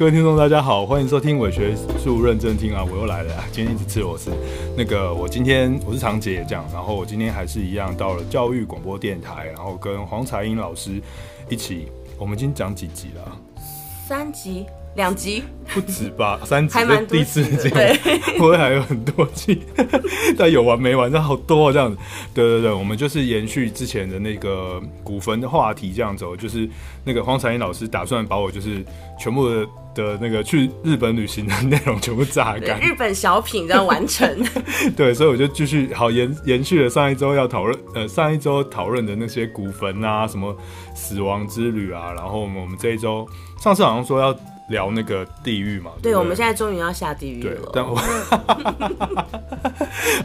[0.00, 2.82] 各位听众，大家好，欢迎收听伪学术认真听啊！
[2.82, 4.30] 我又来了， 今天一直吃螺丝。
[4.74, 11.02] 那个，我今天我是长杰这样，然后我今天还是一样到了教育广播电台，然后跟黄彩英老师
[11.50, 13.36] 一起，我们已经讲几集了？
[14.08, 14.64] 三集。
[14.96, 17.68] 两集不止吧，三集还蛮第四集，
[18.36, 19.62] 不， 会还有很多集，
[20.36, 21.96] 但有完没完，这好多这样子。
[22.34, 26.68] 对对对，我们就是延续之前的那个古坟的话题，这样走，就是
[27.04, 28.84] 那个黄彩英老师打算把我就是
[29.16, 34.28] 全部的的那个去日本旅行的内容全部榨干，日本小品这样完成。
[34.96, 40.54] 对，所以我就继续好延延续了上一周要讨论，呃，上一周讨论的那些古坟啊，什么
[40.96, 43.24] 死亡之旅啊，然后我们我们这一周
[43.56, 44.36] 上次好像说要。
[44.70, 45.90] 聊那个地狱嘛？
[45.96, 47.70] 对，对，对，我们现在终于要下地狱了。
[47.74, 48.00] 但我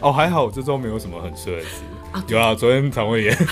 [0.00, 1.82] 哦，还好，我这周没有什么很衰的事。
[2.12, 3.36] 啊、有啊，昨天肠胃炎。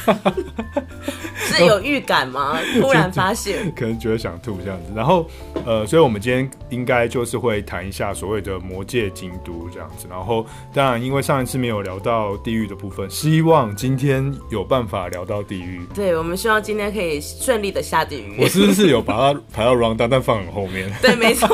[1.36, 2.58] 是有预感吗？
[2.80, 4.92] 突然发现，可能觉得想吐这样子。
[4.94, 5.28] 然后，
[5.64, 10.06] 呃，所以我们今天应该就是会谈一下所谓的魔界京都这样子。
[10.10, 15.84] 然后，当然，因为上一次没有聊到地狱的部分，希望今天有办法聊到地狱。
[15.94, 18.36] 对，我们希望今天可以顺利的下地狱。
[18.40, 20.90] 我是不是有把它 排到 round down，但放很后面？
[21.02, 21.48] 对，没错。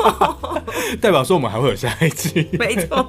[1.01, 2.47] 代表说我们还会有下一集。
[2.53, 3.05] 没错。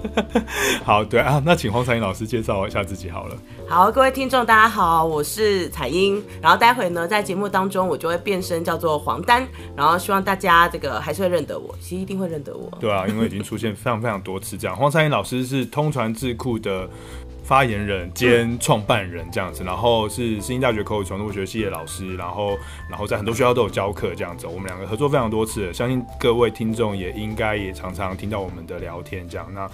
[0.85, 3.37] 好，对啊，那请黄彩英老师介绍一下自己好了。
[3.73, 6.23] 好，各位听众，大家好，我是彩英。
[6.43, 9.49] 然后待会呢，在节目当中，我就会变身叫做黄丹。
[9.75, 12.71] 然后希望大家这个还是会认得我，其实一定会认得我。
[12.79, 14.77] 对啊，因为已经出现非常非常多次这样。
[14.77, 16.87] 黄彩英老师是通传智库的
[17.43, 22.59] 发言人兼创办人这样子，然后是世新大学口语传播学系的老师，然后
[22.91, 24.47] 然后在很多学校都有教课这样子。
[24.47, 29.49] 我们两个合作非常多次，相信各位听众也应该也常常听到我们的聊天这样。
[29.55, 29.67] 那。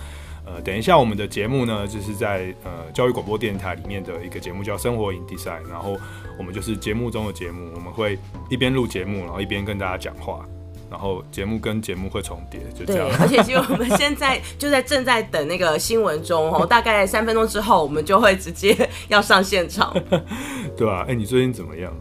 [0.50, 5.98] 呃，等一下，我们的节目呢，就是在呃教育广播电台里面的一个节目叫《生活 in Design》，然后
[6.38, 8.18] 我们就是节目中的节目，我们会
[8.48, 10.42] 一边录节目，然后一边跟大家讲话，
[10.90, 13.08] 然后节目跟节目会重叠，就这样。
[13.10, 18.74] 对，而且其实我们现在就在正在等那个新闻中哦，大概三分钟之后，我们就会直接
[19.08, 19.94] 要上现场。
[20.78, 21.92] 对啊，哎，你最近怎么样？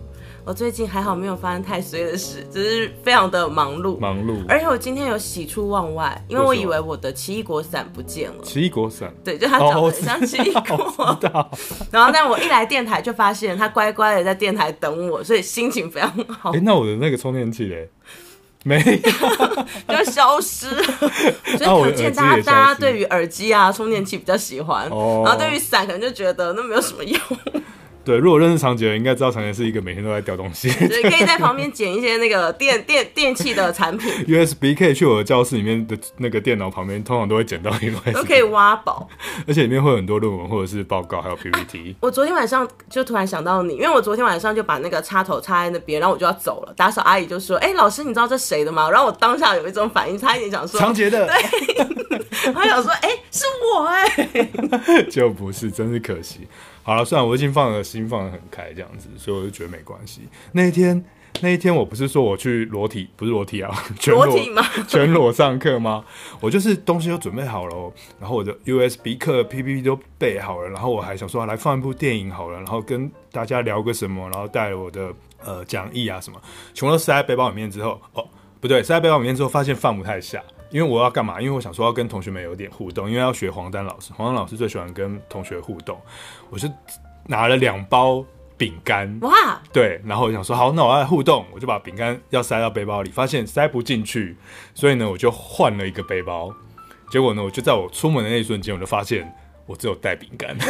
[0.47, 3.99] 我最近还好，没有发生太衰的事，只是非常的忙碌。
[3.99, 8.41] 忙碌，而且我今天有喜出望外，因为我以为我的奇异果伞不见了。
[8.45, 11.19] 奇异果伞，对，就它长得很像奇异果。
[11.91, 16.51] 然后，但我一来电台就发现它乖乖的在电台等我，所以心情非常好。
[16.51, 17.89] 哎、欸，那我的那个充电器嘞？
[18.63, 18.93] 没有，
[19.93, 20.67] 要消失。
[21.59, 27.19] 所以可见大家大家对于耳机啊充电器比较喜欢，哦、然后对于伞可能就觉得那没有什么用。
[28.07, 30.69] 对，如果认识长杰，应该知道长杰是一个每天都在掉东西。
[30.87, 34.09] 对，可以在旁边 捡一些那个电电电器的产品。
[34.25, 38.13] USB 可以去我的教室里面的那个电脑旁边，通常都会捡到一块。
[38.13, 39.09] 都可以挖宝，
[39.45, 41.97] 而且里面会有很多论文或者是报告，还有 PPT。
[41.99, 46.73] 我昨天晚上就突然想到你，因为我昨天晚上就把那个插头插在那边，然后我就要走了。
[46.77, 51.27] 打扫阿姨就说：“哎、欸，老师，你知道这谁的吗？”然后我当下有一种反应，差一点想说长杰的。
[51.27, 52.21] 对，
[52.55, 53.43] 我想说：“哎、欸，是
[53.75, 56.47] 我哎、欸。”就不是，真是可惜。
[56.87, 60.21] 好了，算了，我已经放了心，放得很开，这样子，所以我就觉得没关系。
[60.53, 61.03] 那一天，
[61.41, 64.63] 那一天我不是说我去裸体，不是裸体啊，全裸，吗？
[64.87, 66.05] 全裸上课吗？
[66.39, 76.41] 我就是东西都准备好了，然后我的 USB 课 PPT 都备好了，然后我还想说来放一部电影好了，然后跟大家聊个什么，然后带我的呃讲义啊什么，
[76.73, 78.25] 全部都塞在背包里面之后，哦，
[78.61, 80.41] 不对，塞在背包里面之后发现放不太下。
[80.69, 81.39] 因为我要干嘛？
[81.39, 84.11] 因为我想说要跟同学们有点互动，因为要学黄丹老师。
[84.13, 85.99] 黄丹老师最喜欢跟同学互动，
[86.49, 86.69] 我就
[87.25, 88.23] 拿了两包
[88.57, 89.17] 饼干。
[89.21, 89.61] 哇！
[89.71, 94.35] 对，然后我想说好，那我要互动，我就把饼干要塞到背包里，发现塞不进去，
[94.73, 96.53] 所以呢，我就换了一个背包。
[97.09, 99.33] 结果呢，我就在我出门的那一瞬间，我就发现
[99.67, 100.57] 我只有带饼干。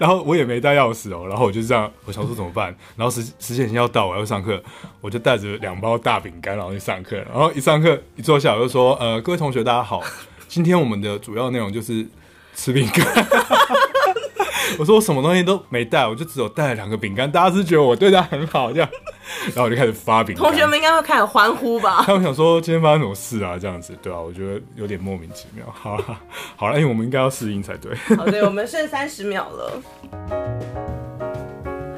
[0.00, 2.74] 然后我也没带钥匙哦，然后我就这样，我想说怎么办？
[2.96, 4.62] 然后时时间已经要到，我要上课，
[5.00, 7.16] 我就带着两包大饼干，然后去上课。
[7.16, 10.02] 然后一上课一坐下，我就说：“呃，各位同学，大家好，
[10.46, 12.06] 今天我们的主要内容就是
[12.54, 13.06] 吃饼干。”
[14.76, 17.30] 我说我什么东西都没带，我就只有带了两个饼干。
[17.30, 18.88] 大家是觉得我对他很好这样，
[19.54, 20.44] 然后我就开始发饼干。
[20.44, 22.02] 同学们应该会开始欢呼吧？
[22.04, 23.56] 他们想说今天发生什么事啊？
[23.58, 25.64] 这样子对啊，我觉得有点莫名其妙。
[25.72, 26.04] 好了
[26.56, 27.94] 好了，因为我们应该要适应才对。
[28.16, 29.72] 好，对，我们剩三十秒了。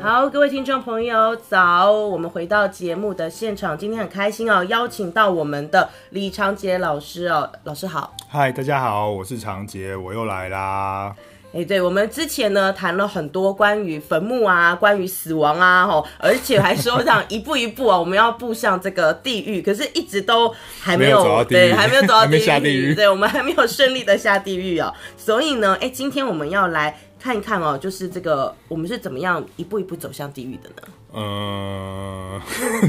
[0.02, 8.14] 好，各位听众朋友早，我们回到节目的现场，今天很开心哦，邀请到我们的李长杰老师哦，老师好。
[8.28, 11.14] 嗨，大家好，我是长杰，我又来啦。
[11.52, 24.94] 哎、欸，对，我们之前呢谈了很多关于坟墓啊， 关于死亡啊，吼，而且还说这样一步一步啊， 我们要步向这个地狱，可是一直都还没有，对，还没有走到 地狱，下地狱，对，我们还没有顺利的下地狱哦。
[25.16, 30.92] 所以呢，哎、欸，今天我们要来看一看哦，就是这个我们是怎么样一步一步走向地狱的呢？
[31.12, 32.40] 呃，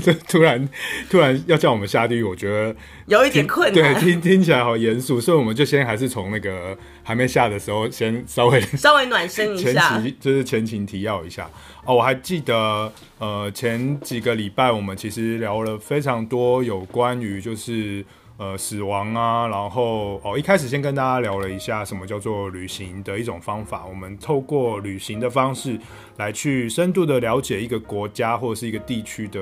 [0.04, 0.70] 这 突然
[1.10, 2.76] 突然要叫我们下地狱，我觉得
[3.08, 3.94] 有一点困难。
[3.94, 11.50] 对，听听起来好严肃，所以我们就先还是从那个还没下的时候，先稍微 稍微暖身一下，就是前情提要一下
[11.86, 11.96] 哦。
[11.96, 18.06] 我还记得，呃，前几个礼拜我们其实聊了非常多有关于就是。
[18.42, 23.86] 呃，死亡啊，然后哦，一开始先跟大家聊了一下什么叫做旅行的一种方法。
[23.86, 25.80] 我们透过旅行的方式
[26.18, 29.40] 来去深度的了解一个国家或者是一个地区的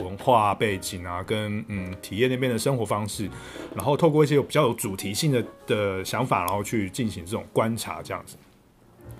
[0.00, 3.30] 文化背景啊，跟嗯体验那边的生活方式，
[3.74, 8.36] 然后透过一些比较有主题性的的想法，然后去进行这种观察这样子。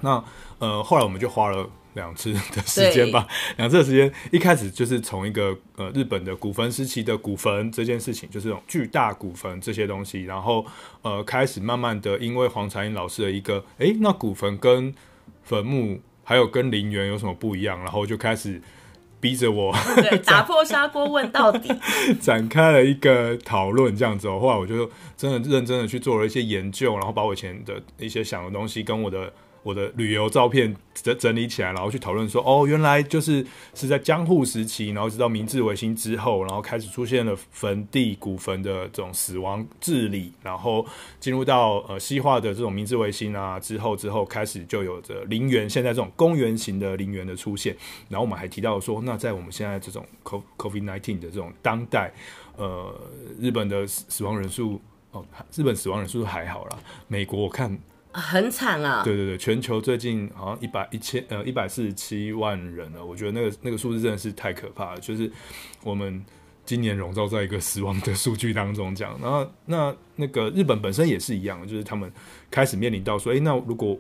[0.03, 0.23] 那
[0.59, 1.67] 呃，后来我们就花了。
[1.95, 3.27] 两次的时间吧，
[3.57, 10.67] 两次的时间，一开始就是从一个呃日本的古坟时期的古坟这件事情，就是这种巨大古坟这些东西，然后
[11.03, 14.93] 呃开始慢慢的，因为黄采英老师的一个，哎、欸，那古坟跟
[15.45, 18.61] 坟墓还有跟陵园有什么不一样，然后就开始
[19.21, 21.73] 逼着我对 打破砂锅问到底，
[22.21, 24.29] 展开了一个讨论这样子。
[24.29, 29.33] 后来我就真的认真的去做了一些研究，然后把我以前的一些想的东西跟我的。
[29.65, 33.45] 我的旅游照片整整理起来，然后去讨论说，哦，原来就是
[33.75, 40.87] 是在江户时期，然后直到明治维新之后，然后开始出现了坟地古坟的这种死亡治理，然后
[41.19, 47.75] 进入到呃西化的这种明治维新啊之后之后，开始就有着陵园，现在这种公园型的陵园的出现。
[48.11, 52.13] 然后我们还提到说，那在我们现在这种 co COVID nineteen 的这种当代，
[52.59, 52.95] 呃，
[53.41, 54.79] 日本的死亡人数
[55.13, 55.25] 哦，
[55.55, 56.79] 日本死亡人数还好啦，
[57.09, 57.79] 美国我看。
[58.17, 59.03] 很惨啊！
[59.03, 65.01] 对对对，全球最近好像一百一千呃一百四十七万人了，我觉得那个那个数字真的是太可怕了。
[65.01, 65.29] 就是
[65.83, 66.25] 我们
[66.65, 69.19] 今年笼罩在一个死亡的数据当中，这样。
[69.21, 72.11] 然后那那个日本本身也是一样，就是他们
[72.51, 73.99] 开始面临到说，哎，那如果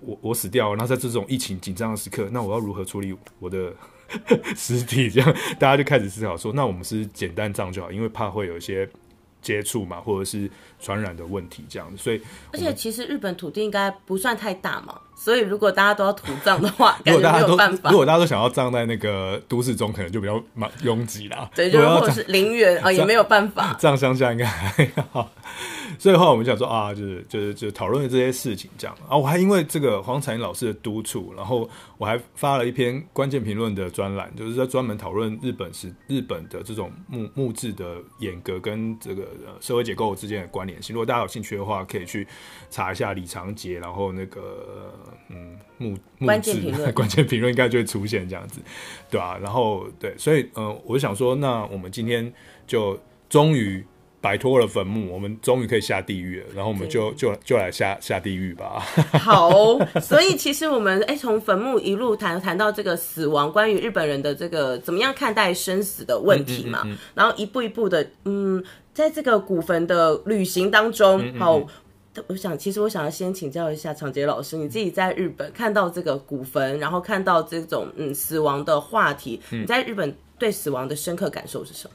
[0.00, 3.74] 我我死掉了，那在这种疫情紧张的时刻，那我要如何处理我的
[4.54, 5.08] 尸体？
[5.08, 8.86] 这样大家就开始思考说，那我们是简单葬就好，因为怕会有一些。
[9.46, 10.50] 接触嘛，或者是
[10.80, 12.20] 传染的问题这样子，所以
[12.52, 17.90] 而且其实日本土地应该不算太大嘛，所以如果大家都要土葬的话， 感觉没有办法。
[17.90, 21.50] 如果大家都想要葬在那个都市中，可能就比较蛮拥挤啦。
[21.54, 23.74] 对，就如果是陵园啊， 也没有办法。
[23.80, 25.28] 葬乡下应该还好。
[25.98, 29.16] 所以后来我们想说啊，就是就是就讨论这些事情这样啊。
[29.16, 31.66] 我还因为这个黄彩英老师的督促，然后
[31.96, 39.22] 我还发了一篇关键评论的专栏，就是在专门讨论日本是日本的这种木木质的严格跟这个
[39.60, 40.92] 社会结构之间的关联性。
[40.92, 42.26] 如果大家有兴趣的话，可以去
[42.68, 44.92] 查一下李长杰，然后那个
[45.30, 48.60] 嗯墓墓志关键评论， 关键评论应该就会出现这样子，
[49.10, 52.32] 对啊，然后对，所以嗯、呃，我想说，那我们今天
[52.66, 52.98] 就
[53.28, 53.84] 终于。
[54.18, 56.46] 摆脱了坟墓，我们终于可以下地狱了。
[56.52, 58.80] 然后我们就就就来下下地狱吧。
[59.20, 59.52] 好，
[60.00, 66.80] 所以其实我们哎，从坟墓一路谈谈到这个死亡，关于日本人的这个怎么样看待生死的问题嘛。
[66.86, 71.66] 嗯嗯嗯嗯、然后一步一步的，嗯，在这个古坟的旅行当中，嗯嗯嗯好，
[72.26, 81.94] 我想其实我想要先请教一下长杰老师，你自己在日本看到这个古坟，然后看到这种嗯死亡的话题，嗯、你在日本对死亡的深刻感受是什么？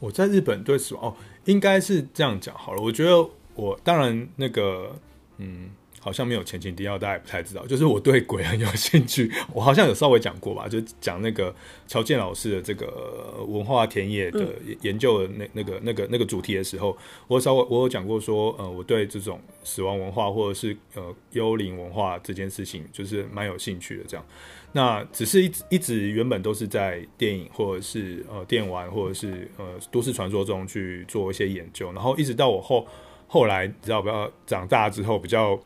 [0.00, 1.14] 我在日本对死亡哦，
[1.46, 2.80] 应该是这样讲好了。
[2.80, 4.94] 我觉得我当然那个，
[5.38, 5.70] 嗯，
[6.08, 7.66] 好像没有前情提要，大家也不太知道。
[7.66, 11.54] 就是我对鬼很有兴趣， 我好像有稍微讲过吧，就讲那个
[11.86, 16.96] 乔健老师的这个文化田野的研究的那那个那个那个主题的时候，
[17.26, 24.24] 我稍微我有讲过说，呃，我对这种死亡文化或者是呃幽灵文化这件事情，就是蛮有兴趣的这样。
[24.72, 32.86] 那只是一直一直原本都是在电影或者是呃电玩或者是呃都市传说中去做一些研究，然后一直到我后
[33.26, 35.58] 后来，你知道不要长大之后比较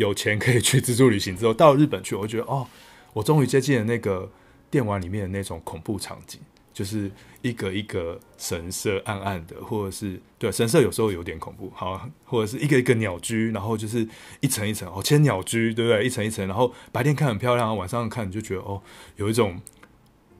[0.00, 2.66] 有钱可以去自助旅行之后，到日本去，我觉得哦，
[3.12, 4.30] 我终于接近了那个
[4.70, 6.40] 电玩里面的那种恐怖场景。
[6.72, 7.10] 就是
[7.42, 14.06] 一个一个神社暗暗的，或者是对神社有时候有点恐怖，好，或者是一个一个鸟居，然后就是
[14.40, 16.06] 一层一层哦，千鸟居，对不对？
[16.06, 18.80] 一层一层，然后白天看很漂亮，晚上看你就觉得哦，
[19.16, 19.60] 有一种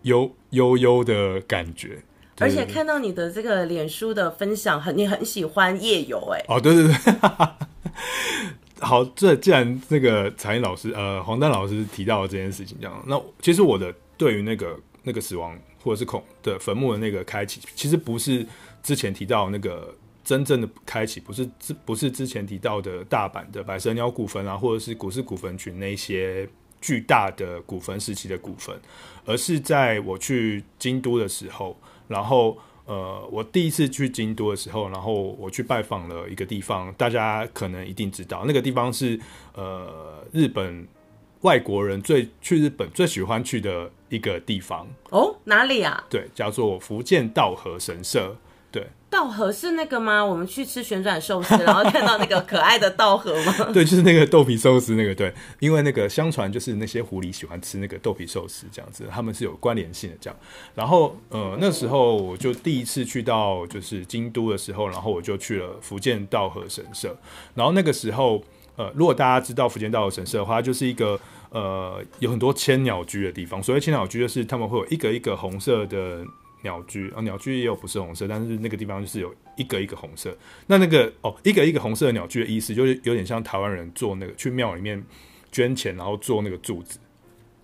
[0.02, 2.02] 幽幽幽的感觉。
[2.38, 6.94] 而且看到你的这个脸书的分享，很你很喜欢夜游，哎，哦，对对对，
[8.80, 15.58] 好，这既然那个采英老师呃黄丹老师提到这件事情，这样，那其实我的对于那个那个死亡。
[15.82, 18.46] 或者是恐的坟墓的那个开启，其实不是
[18.82, 26.46] 之前提到那个真正的开启，不是之不是之前提到的大阪的百蛇鸟古坟啊，或者是古寺古坟群那些
[26.82, 28.78] 巨大的古坟时期的古坟，
[29.24, 31.74] 而是在我去京都的时候，
[32.08, 39.18] 然后呃，我第一次去京都的时候，然后我去拜访了一个地方，大家可能一定知道，那个地方是
[39.54, 40.86] 呃日本。
[41.42, 46.04] 外国人最去日本最喜欢去的一个地方哦，哪里啊？
[46.10, 48.36] 对，叫做福建道和神社。
[49.10, 50.24] 对，稻荷是那个吗？
[50.24, 53.52] 我们去吃旋转寿司， 然后看到那个可爱的稻荷吗？
[53.74, 55.14] 对，就是那个豆皮寿司那个。
[55.14, 60.38] 对，因为那个相传就是那些狐狸喜欢吃那个豆皮寿司这样子，他们是有关联性的这样。
[60.74, 67.16] 然后呃，那时候我就第一次去到就是京都的时候，然后我就去了伏见稻荷神社。
[67.54, 68.42] 然后那个时候
[68.76, 71.18] 呃，如果大家知道福建道和神社的话，就是一个
[71.50, 73.62] 呃有很多千鸟居的地方。
[73.62, 76.24] 所谓千鸟居，就是他们会有一个一个红色的。
[76.62, 80.36] 鸟居啊，鸟居也有不是红色，但是那个地方就是有一个一个红色。
[80.66, 85.02] 那那个哦，一个一个红色的鸟居的意思，就是有点像台湾人做那个去庙里面
[85.50, 86.98] 捐钱，然后做那个柱子。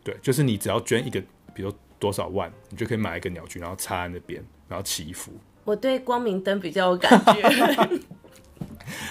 [0.02, 1.20] 对，就是你只要捐一个，
[1.54, 5.32] 比如多少万，你就可以买一个鸟居，然后插在那边，然后祈福。
[5.64, 7.98] 我对光明灯比较有感觉。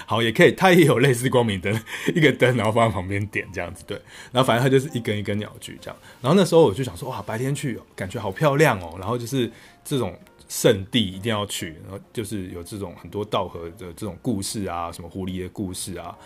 [0.06, 1.78] 好，也可以，它也有类似光明灯，
[2.14, 4.00] 一个灯，然后放在旁边点这样子，对。
[4.32, 5.96] 然后反正它就是一根一根鸟居这样。
[6.22, 8.96] 然后那时候我就想说，哇，白天去感觉好漂亮哦。
[8.98, 9.50] 然后就是
[9.86, 16.18] 这种圣地一定要去，然后就是有这种很多道河的这种故事啊，什么狐狸的故事啊。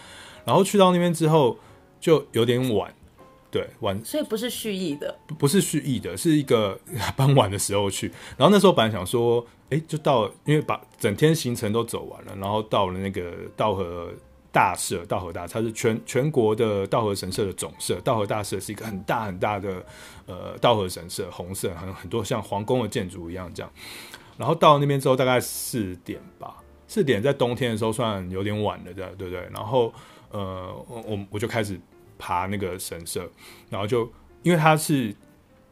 [0.45, 1.57] 然后去到那边之后
[2.01, 2.93] 就有点晚。
[3.53, 6.79] 对，晚，所以不是蓄意的，不不是蓄意的，是一个
[7.17, 8.07] 傍晚的时候去。
[8.37, 14.13] 然后那时候本来想说，哎，就到，因为把整天行程都走完了，然后到了那个稻荷
[14.53, 18.01] 大社，稻荷大，它是全全国的稻荷神社的总社。
[18.05, 19.85] 稻荷大社是一个很大很大的
[20.27, 23.73] 呃稻荷神社，红色，很很多像皇宫的建筑一样这样。
[24.37, 26.57] 然后到那边之后，大概四点吧，
[26.89, 29.41] 四点在冬天的时候算有点晚了，这样对不对？
[29.53, 29.93] 然后
[30.31, 31.81] 呃，我我就开始。
[32.23, 33.27] 爬那个神社，
[33.71, 34.07] 然后就
[34.43, 35.17] 因为它是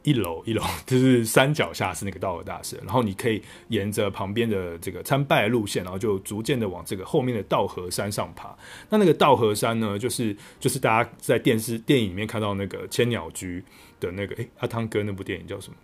[0.09, 8.57] 一楼一楼， 就是山脚下是那个稻荷大社，然后你可以沿着旁边的这个参拜路线，然后就逐渐的往这个后面的道河山上爬。
[8.89, 13.63] 那那个道河山呢，就是就是大家在电视电影里面看到那个千鸟居
[14.01, 15.77] 的那个，诶，阿汤哥那部电影叫什么？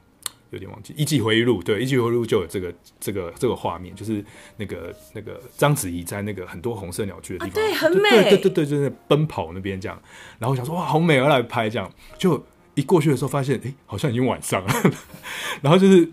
[0.50, 4.24] 有点忘记《艺伎回忆录》，对，《艺伎回忆录》就有这个这个这个画面，就是
[4.56, 10.00] 那个那个章子怡在那个很多红色鸟居的地方，啊、对，很美，对对对对，就是奔跑那边这样。
[10.38, 11.90] 然后我想说哇，好美，要来拍这样。
[12.16, 12.40] 就
[12.74, 14.72] 一过去的时候，发现哎，好像已经晚上了。
[15.62, 16.10] 然后就是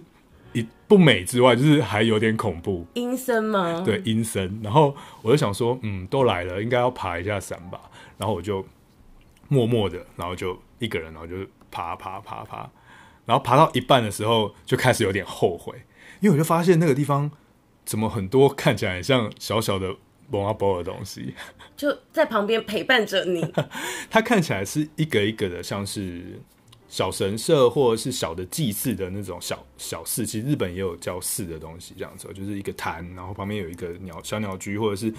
[0.53, 3.81] 一不美之外，就是还有点恐怖，阴森吗？
[3.81, 4.59] 对，阴森。
[4.63, 7.79] 然后我就想说，嗯，都来了，应该要爬一下山吧。
[8.17, 8.65] 然后我就
[9.47, 11.35] 默默的，然后就一个人，然后就
[11.69, 12.57] 爬爬爬爬。
[12.57, 12.69] 爬
[13.23, 15.73] 然后爬到一半的时候，就开始有点后悔，
[16.19, 17.31] 因为我就发现那个地方
[17.85, 19.95] 怎么很多看起来很像小小的
[20.31, 21.33] 蒙阿波的东西，
[21.75, 23.45] 就在旁边陪伴着你。
[24.09, 26.39] 它看起来是一个一个的，像是
[26.87, 30.25] 小神社或者是小的祭祀的那种小小寺。
[30.25, 35.13] 其实日本也有叫寺的东西，这样子就是一个坛，然后旁边有一个鸟小鸟居，或者是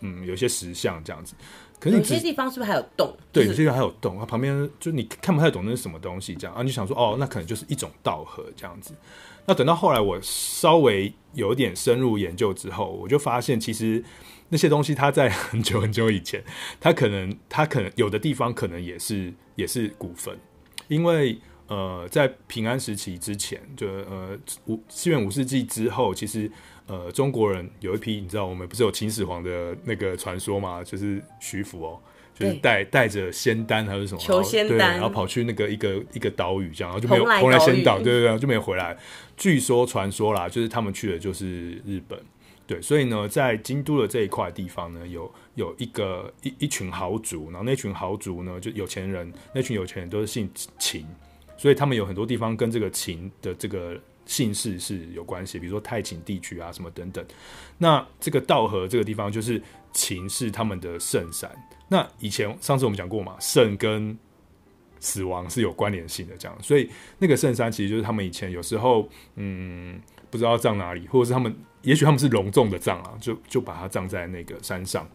[0.00, 1.34] 嗯有些石像这样子。
[1.80, 3.14] 可是有些地方是不是还有洞？
[3.30, 8.94] 对，有些地方还有洞，它旁边就你看不太懂那是什么东西，这样啊，你想说哦，那可能就是一种稻荷这样子。
[9.44, 14.02] 那等到后来我稍微有点深入研究之后，我就发现其实
[14.54, 16.40] 那些东西它在很久很久以前，
[16.78, 20.38] 它可能它可能有的地方可能也是也是古坟，
[20.86, 26.48] 因为呃在平安时期之前，就呃五西元五世纪之后，其实。
[26.86, 30.84] 呃，中国人有一批，你知道，我们不是有秦始皇的那个传说嘛？
[30.84, 31.98] 就是徐福哦，
[32.38, 38.94] 就是带带着仙丹还是什么，求仙丹，然后跑去那个一个一个岛屿这样，然后就没有蓬莱仙岛，对对对，就没有回来。
[39.34, 42.20] 据说传说啦，就是他们去的就是日本，
[42.66, 51.06] 对，所以呢，在京都的这一块地方呢，有有一个一一群豪族，然后那群豪族呢，就有钱人，那群有钱人都是姓秦，
[51.56, 54.00] 所以他们有很多地方跟这个秦的这个。
[54.26, 57.22] 姓氏是有关系，比如说太秦地区啊，什么等等。
[57.76, 59.60] 那这个稻荷这个地方，就是
[59.92, 61.54] 秦是他们的圣山。
[61.88, 64.18] 那以前上次我们讲过嘛，圣跟
[65.04, 66.58] 死亡是有关联性的，这样。
[66.62, 75.06] 所以那个圣山其实就是他们以前有时候，嗯，不知道葬哪里，或者是他们，也许他们是隆重的葬啊，就就把它葬在那个山上。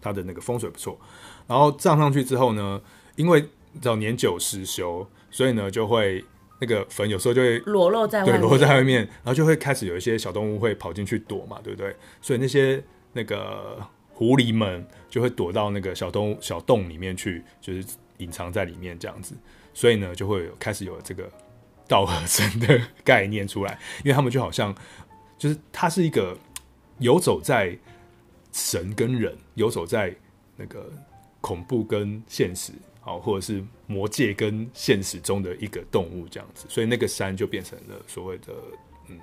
[0.00, 0.98] 它的那个风水不错。
[1.46, 2.80] 然后葬上去之后呢，
[3.16, 3.44] 因为
[3.80, 6.24] 叫年久失修，所以呢就会。
[6.62, 11.96] 那个坟有时候就会裸露在外面，对，裸露在外面，然后就会开始有一些小动物会跑进去躲嘛，对不对？
[12.20, 13.78] 所以那些那个
[14.12, 17.82] 狐狸们就会躲到那个小动物小洞里面去，就是
[18.20, 19.34] 隐藏在里面这样子。
[19.74, 21.28] 所以呢，就会开始有这个
[21.88, 24.72] 道和神的概念出来，因为他们就好像
[25.36, 26.38] 就是它是一个
[26.98, 27.76] 游走在
[28.52, 30.14] 神跟人，游走在
[30.56, 30.92] 那个
[31.40, 32.72] 恐怖跟现实。
[33.00, 38.52] 好，或者是魔界跟现实中的一个动物这样子，所以那个山就变成了所谓的
[39.08, 39.18] 嗯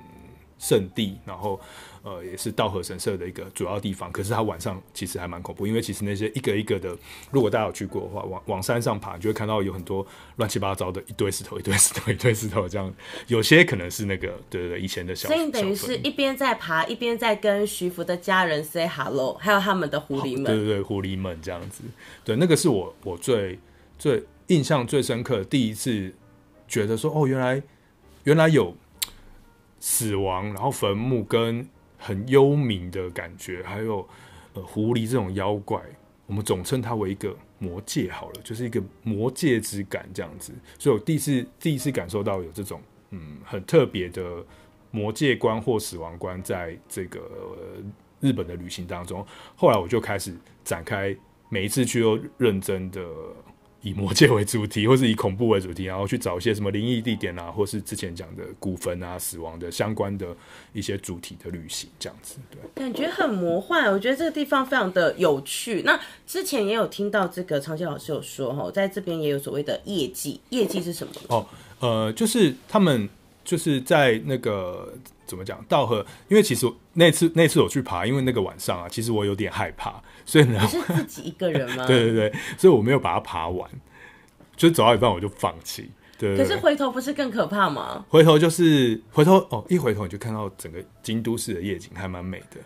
[0.60, 1.60] 圣地，然后。
[2.08, 6.98] 呃，也是稻荷神社的一个主要地方，可是它晚上其实还蛮恐怖，因为其实那些一个一个的，
[7.32, 12.94] 如果大家有去过的话，往往山上爬，你就会看到有很多乱七八糟的一堆石头，一堆石头， 一堆石头这样。
[13.28, 15.28] 有些可能是那个，对对对，以前的小。
[15.28, 20.46] 所以等于是一边在爬，一边在跟徐福的家人 say hello，还有他们的狐狸们。
[20.46, 21.84] 对对对，狐狸们这样子。
[22.24, 23.60] 对，那个是我我最
[24.00, 26.14] 最印象最深刻的第一次，
[26.70, 27.62] 觉得说哦，原来
[28.24, 28.74] 原来有
[29.82, 31.68] 死亡，然后坟墓跟。
[31.98, 34.08] 很幽冥的感觉，还有
[34.54, 35.82] 呃狐狸这种妖怪，
[36.26, 40.54] 我们总称它为一个魔界好了，就是一个魔界之感这样子。
[40.78, 44.44] 所以我第一次第一次感受到有这种嗯很特别的
[44.92, 47.20] 魔界观或死亡观，在这个、
[48.20, 49.26] 日本的旅行当中。
[49.56, 51.16] 后来我就开始展开
[51.50, 53.02] 每一次去都认真的。
[53.88, 60.28] 以魔界为主题，或是以恐怖为主题，然后去找一些什么灵异地点啊，或是之前讲的古坟啊、死亡的相关的
[60.74, 63.92] 一些主题的旅行，这样子，对，感觉很魔幻。
[63.92, 65.82] 我觉得这个地方非常的有趣。
[65.84, 71.14] 那之前也有听到这个长洁老师有说，哈，在这边也有所谓的业绩，业绩是什么？
[71.30, 71.46] 哦，
[71.80, 73.08] 呃，就是他们
[73.46, 74.94] 就是在那个
[75.28, 80.02] 怎么讲道和，因为其实那次那次我去爬，因为那个晚上啊，其实我有点害怕。
[80.26, 81.86] 所以呢，你是自己一个人吗？
[81.88, 83.70] 对对对，所以我没有把它爬完，
[84.56, 85.92] 就走到一半我就放弃。
[86.18, 88.06] 对，可是回头不是更可怕吗？
[88.10, 92.58] 回头就是回头哦，一回头你就看到整个京都市的夜景，还蛮美的。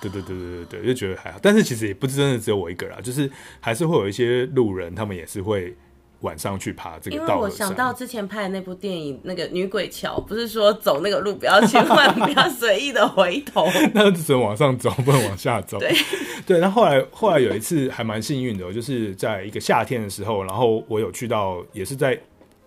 [0.00, 1.38] 对对对对对对，就觉得还好。
[1.40, 3.30] 但是其实也不是真的只有我一个人，就是
[3.60, 5.76] 还是会有一些路人，他们也是会。
[6.22, 15.78] 晚上去爬这个，因为我想到之前拍的那部电影，那个女鬼桥，不是说走那个路不要千万不要随意的回头， 那只能往上走，不能往下走。
[15.78, 15.92] 对
[16.46, 22.18] 对，那后来后来有一次还蛮幸运的，就是在一个夏天的时候，然后我有去到，也是在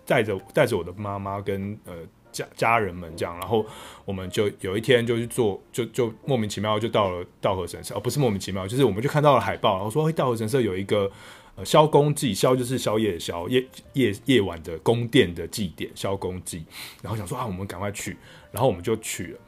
[0.06, 1.94] 带着带着我的妈妈跟呃
[2.30, 3.64] 家家人们这样，然后
[4.04, 11.10] 我们就有一天就去做，就就莫名其妙就到了稻荷神社，哦，不是莫名其妙，就是我们就看到了海报，然后说，哎，稻荷神社有一个。
[11.56, 16.62] 呃，宵宫祭，宵就是宵夜的宵，夜夜夜晚的宫殿的祭典，宵宫祭。
[17.02, 18.14] 然后想说啊，我们赶快去，
[18.52, 19.38] 然后我们就去了。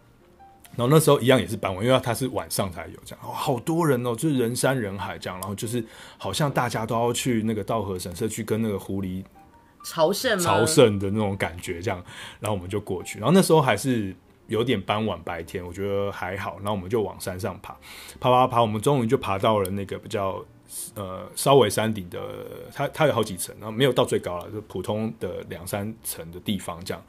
[0.74, 5.38] 然后那时候一样也是傍晚，因为它是晚上才有这样，哦，好多人哦，就是人山人海这样。
[5.38, 5.84] 然后就是
[6.16, 9.22] 好像大家都要去那个稻荷神社去跟那个狐狸
[9.84, 12.02] 朝圣朝圣的那种感觉这样。
[12.40, 14.16] 然后我们就过去，然后那时候还是
[14.46, 16.56] 有点傍晚白天，我觉得还好。
[16.56, 17.76] 然后我们就往山上爬，
[18.18, 20.42] 爬爬爬，我们终于就爬到了那个比较。
[20.94, 22.20] 呃，稍微山顶的，
[22.74, 27.02] 它它有好几层，然后没有到最高了，就普通的两三层的地方这样。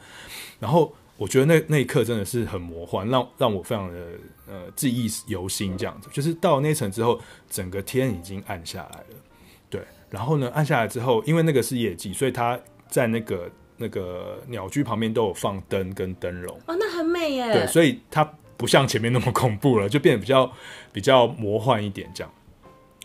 [0.60, 4.00] 然后我觉得那那一刻真的是很魔幻，让让我非常的
[4.48, 6.10] 呃记忆犹新这样子。
[6.14, 7.20] 就是到了那层之后，
[7.50, 9.16] 整个天已经暗下来了，
[9.70, 9.82] 对。
[10.10, 16.58] 然后呢，暗下来之后，因为那个是夜祭，所以它在那个那个鸟居旁边都有放灯跟灯笼。
[16.66, 17.54] 哦，那很美耶。
[17.54, 18.24] 对，所以它
[18.58, 20.52] 不像前面那么恐怖了，就变得比较
[20.92, 22.34] 比较魔幻一点这样。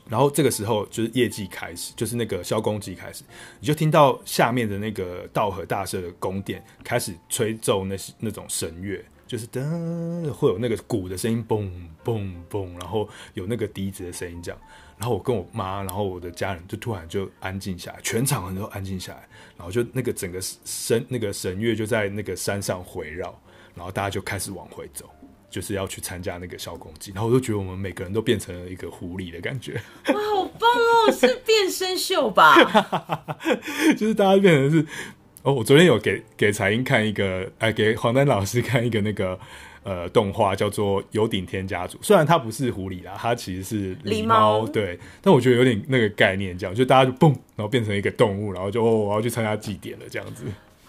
[0.08, 3.24] 然后这个时候就是夜祭开始，就是那个宵宫祭开始，
[3.58, 11.70] 你就听到下面的那个稻荷大社的宫殿开始吹奏那那种神乐，就是噔，会有那个鼓的声音，嘣
[12.04, 14.60] 嘣嘣，然后有那个笛子的声音这样。
[14.96, 23.36] 然后我跟我妈，然后我的家人就突然就安静下来，全场人都安静下来，然后就那个整个神那个神乐就在那个山上回绕，
[23.74, 25.10] 然后大家就开始往回走。
[25.54, 29.74] 就是要去参加那个宵宫祭，然后我就觉得我们每个人都变成了一个狐狸的感觉。
[30.08, 31.12] 哇，好棒哦！
[31.12, 32.56] 是变身秀吧？
[33.96, 34.84] 就是大家变成是
[35.42, 35.54] 哦。
[35.54, 39.38] 我昨天有给给彩英看一个，哎，给黄丹老师看一个那个
[39.84, 41.96] 呃动画，叫做《有顶天家族》。
[42.02, 44.98] 虽然它不是狐狸啦，它其实是狸猫，狸猫对。
[45.22, 50.42] 但我觉得有点那个概念，这样就大家就蹦，然后变成一个动物，然后就哦，我要去参加祭典了，这样子。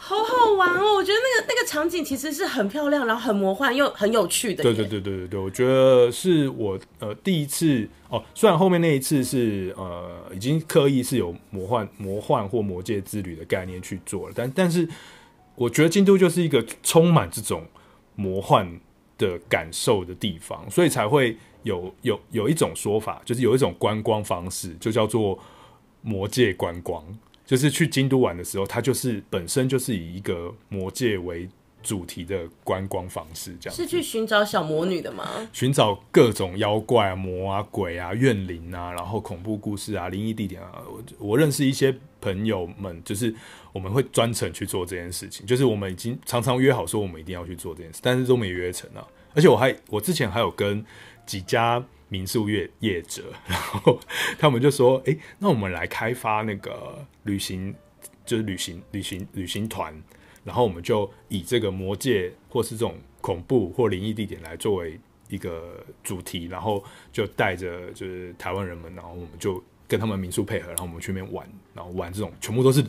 [0.07, 0.93] 好好玩哦！
[0.93, 4.61] 我觉得那个那个场景其实是很漂亮，然后很魔幻又很有趣的。
[4.61, 14.87] 对对对对对对，我觉得是我呃第一次哦，虽然后面那一次是呃已经刻意是有魔幻魔幻或魔界之旅的概念去做了，但但是
[15.55, 17.65] 我觉得京都就是一个充满这种
[18.13, 18.79] 魔幻
[19.17, 25.39] 的感受的地方，所以才会有有有一种说法，就是有一种观光方式，就叫做
[26.03, 27.03] 魔界观光。
[27.45, 31.47] 就是去京都玩的时候，它就是本身就是以一个魔界为
[31.83, 35.47] 主题的观光方式，这样是去寻找小魔女的吗？
[35.53, 40.81] 寻找各种妖怪啊、魔啊、鬼啊、怨灵啊，然后恐怖故事啊、灵异地点啊。
[40.87, 43.31] 我我认识一些朋友们，就是
[43.71, 45.45] 我们会专程去做这件事情。
[45.45, 49.05] 就是我们已经常常约好说我们一定要去做这件事，但是都没约成啊。
[49.35, 50.83] 而且我还我之前还有跟
[51.27, 51.85] 几家。
[52.09, 53.99] 民宿业业者， 然后
[54.37, 57.73] 他们就说：“哎，那我们来开发那个旅行，
[58.25, 59.93] 就是旅行旅行旅行团，
[60.43, 72.83] 然后我们就以这个魔界或是这种恐怖或灵异地点来作为一个主题，然后就带着就是台湾人们，然后我们就跟他们民宿配合，然后我们去那边玩，然后玩这种全部都是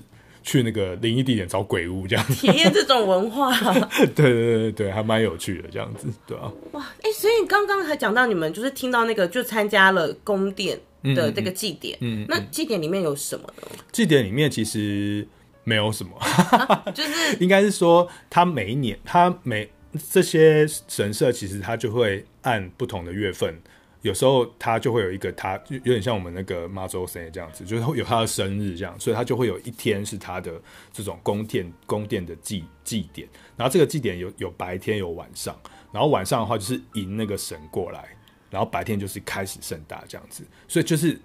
[0.46, 3.52] 去那个灵异地点找鬼屋这样子， 体验这种文化，
[4.14, 6.50] 对对对对，还蛮有趣的这样子，对啊。
[6.72, 10.78] 哇，哎、欸，所以刚刚还讲到你们就是听到那个就参加了宫殿
[11.14, 13.68] 的这个祭典，嗯，嗯，嗯，那祭典里面有什么呢？
[13.90, 15.26] 祭典里面其实
[15.64, 19.68] 没有什么， 啊、就是应该是说他每一年他每。
[20.12, 23.58] 这些神社其实他就会按不同的月份，
[24.02, 30.52] 有时候他就会有一个它，有点像我们那个妈祖神这样子，就是会有他的生日这样，所以他就会有一天是他的
[30.92, 33.28] 这种宫殿宫殿的祭祭典。
[33.56, 35.58] 然后这个祭典有有白天有晚上，
[35.92, 38.08] 然后晚上的话就是迎那个神过来，
[38.48, 40.44] 然后白天就是开始盛大这样子。
[40.68, 41.18] 所以就是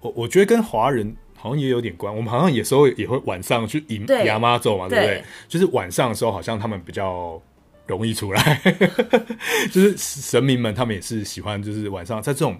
[0.00, 5.24] 我我觉得跟华人好像也有点关，我们好像有时候也会晚上去迎亚妈祖嘛，对不对？
[5.46, 7.40] 就是晚上的时候好像他们比较。
[7.88, 8.62] 容易出来，
[9.72, 12.56] 就是神明们，他们也是喜欢，就是晚上在这种，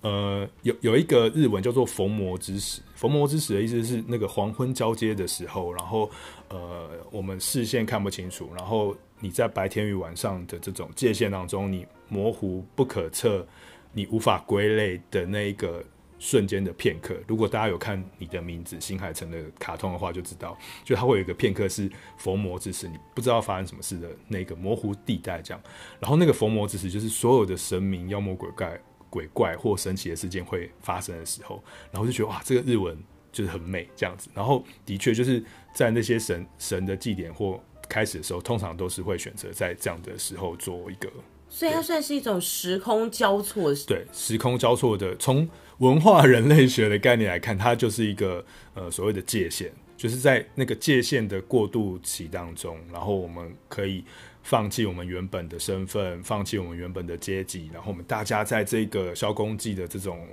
[0.00, 6.10] 呃，有有一个日文叫做逢魔之时，逢魔之时的意思是那个黄昏交接的时候，然后
[6.48, 13.46] 呃，我们视线看不清楚，然后你在白天与晚上的这种界限当中，你模糊不可测，
[13.92, 15.84] 你无法归类的那一个。
[16.20, 25.60] 瞬间的片刻，如果大家有看你的名字新海诚的卡通的话，就知道，就它会有一个片刻是佛魔之时，你不知道发生什么事的那个模糊地带，这样。
[25.98, 28.78] 然后那个佛魔之时，就是所有的神明、妖魔鬼怪、
[29.08, 32.96] 鬼怪或神奇的事件会发生的时候，然后就觉得哇，这个日文
[33.32, 34.28] 就是很美这样子。
[34.34, 35.42] 然后的确就是
[35.74, 41.10] 在那些神神的祭典或开始的时候，通常都是会选择在这样的时候做一个。
[41.52, 45.16] 所以它算是一种时空交错，对，时空交错的。
[45.16, 45.48] 从
[45.80, 54.04] 文化人类学的概念来看，它就是一个呃所谓的界限，就是在那个界限的过渡期当中，然后我们可以
[54.42, 60.28] 放弃我们原本的身份，放弃我们原本的阶级，然后我们大家在这个萧公祭的这种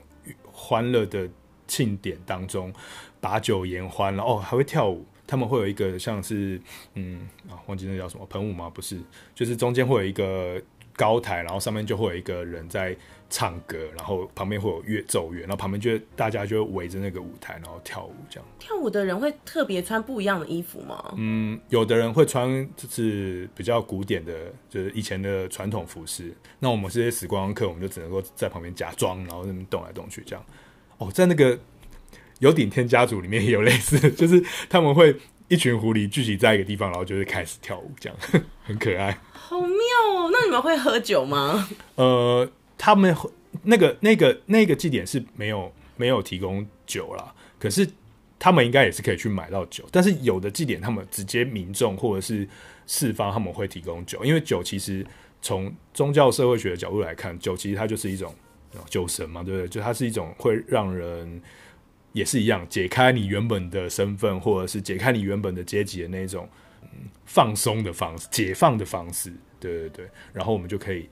[0.52, 1.30] 欢乐的
[1.66, 2.74] 庆典当中
[3.22, 5.06] 把酒言欢，然后还会跳舞。
[5.26, 6.60] 他们会有一个像是
[6.96, 8.70] 嗯啊，忘记那叫什么喷雾吗？
[8.70, 8.98] 不是，
[9.34, 10.62] 就是中间会有一个。
[11.00, 12.98] 高台，然后上面就会有一个人在
[13.30, 18.50] 唱歌，然后旁边会有乐奏乐，然后旁边就大家就围着那个舞台，然后跳舞这样。
[18.58, 21.14] 跳舞的人会特别穿不一样的衣服吗？
[21.18, 24.34] 嗯，有的人会穿就是比较古典的，
[24.70, 26.34] 就是以前的传统服饰。
[26.60, 30.46] 那我们这些时光客，我们就只能够在旁边假装，然后那边动来动去这样。
[30.98, 31.60] 哦，在那个
[32.40, 35.16] 有顶天家族里面也有类似， 就是他们会
[35.48, 38.18] 一群狐狸聚集在一个地方，然后就会开始跳舞，这样
[38.64, 39.18] 很可爱。
[39.32, 39.70] 好妙
[40.14, 40.30] 哦！
[40.32, 41.70] 那你们会喝酒吗？
[41.96, 43.16] 呃，他们
[43.64, 47.88] 那个、那个、那个祭典是没有没有提供酒啦，可是
[48.38, 49.84] 他们应该也是可以去买到酒。
[49.92, 52.48] 但是有的祭典，他们直接民众或者是
[52.86, 55.06] 四方他们会提供酒，因为酒其实
[55.42, 58.34] 从宗教社会学的角度来看，酒其实它就是一种
[58.90, 59.68] 酒神嘛，对不对？
[59.68, 61.42] 就它是一种会让人
[62.14, 66.48] 也是一样解开你原本的身份，或者是解开你原本的阶级的那种。
[67.26, 71.08] 放松的方式，解放的方式，对对对，然后我们就可以，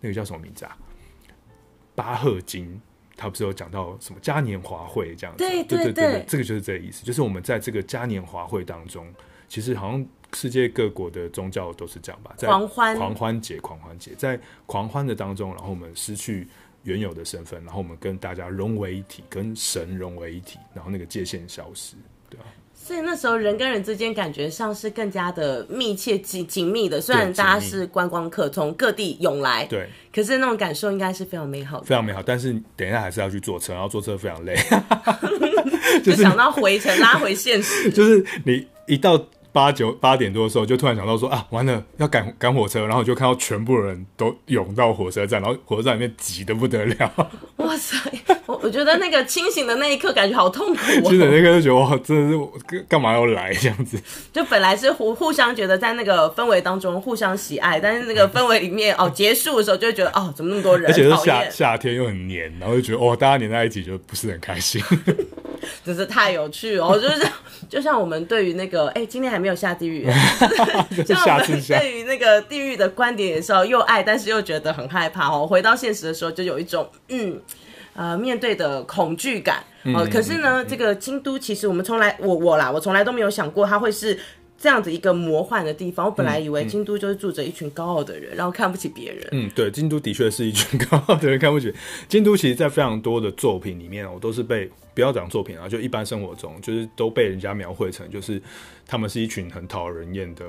[0.00, 0.76] 那个叫什么名字啊？
[1.96, 2.80] 巴赫金，
[3.16, 5.38] 他不是有讲到什么嘉年华会这样子？
[5.38, 9.12] 对对对，对对对，这个就是这个意思，就是我们在这个嘉年华会当中，
[9.48, 16.46] 其实好像世界各国的宗教都是这样吧，在狂欢狂欢节狂欢节，在狂欢的当中，然后我们失去
[16.82, 21.96] 原有的身份，然后我们跟大家融为一体，跟神融为一体，然后那个界限消失，
[22.28, 22.44] 对吧？
[22.86, 32.22] 所以那时候人跟人之间感觉上是更加的密切紧紧密的，虽然大家是观光客从各地涌来，对，可是那种感受应该是非常美好的，非常美好。
[32.22, 34.54] 但是等一下还是要去坐车，然后坐车非常累，
[36.04, 39.20] 就想到回程拉回现实，就是你一到。
[39.56, 47.30] 八九八点多的时候，就突然想到说啊，完了要赶赶火车，然后就看到全部人都涌到火车站，然后火车站里面挤得不得了。
[47.56, 47.96] 哇塞，
[48.44, 50.82] 我我觉得那个清醒的那一刻感觉好痛苦。
[50.84, 52.38] 清醒的那一刻就觉得哇，真的
[52.68, 53.98] 是干嘛要来这样子？
[54.30, 64.82] 就本来是互互相觉得在那个氛围当中互相喜爱，但是那个氛围里面哦结束的时候就会觉得哦怎么那么多人，而且是夏夏天又很黏，然后就觉得哦大家黏在一起就不是很开心。
[65.82, 66.96] 真是太有趣哦！
[67.00, 67.26] 就是
[67.68, 70.06] 就像我们对于那个，哎、欸，今天还没有下地狱，
[71.06, 75.46] 像我们对于那个地狱的观点也是又爱，但是又觉得很害怕哦。
[75.46, 77.40] 回到现实的时候，就有一种嗯
[77.94, 79.62] 呃面对的恐惧感
[79.94, 80.06] 哦。
[80.12, 84.18] 可是呢，这个京都其实我们从来我我啦，我从来都没有想过它会是
[84.58, 89.28] 这样子一个魔幻的地方，我本来以为京都就是住着一群高傲的人，嗯、然后看不起别人。
[89.32, 91.72] 嗯，对，京都的确是一群高傲的人看不起。
[92.08, 98.40] 京都其实，在非常多的作品里面，我都是被不要讲作品啊，就一般生活中，就是都被人家描绘成就是
[98.86, 100.44] 他们是一群很讨人厌的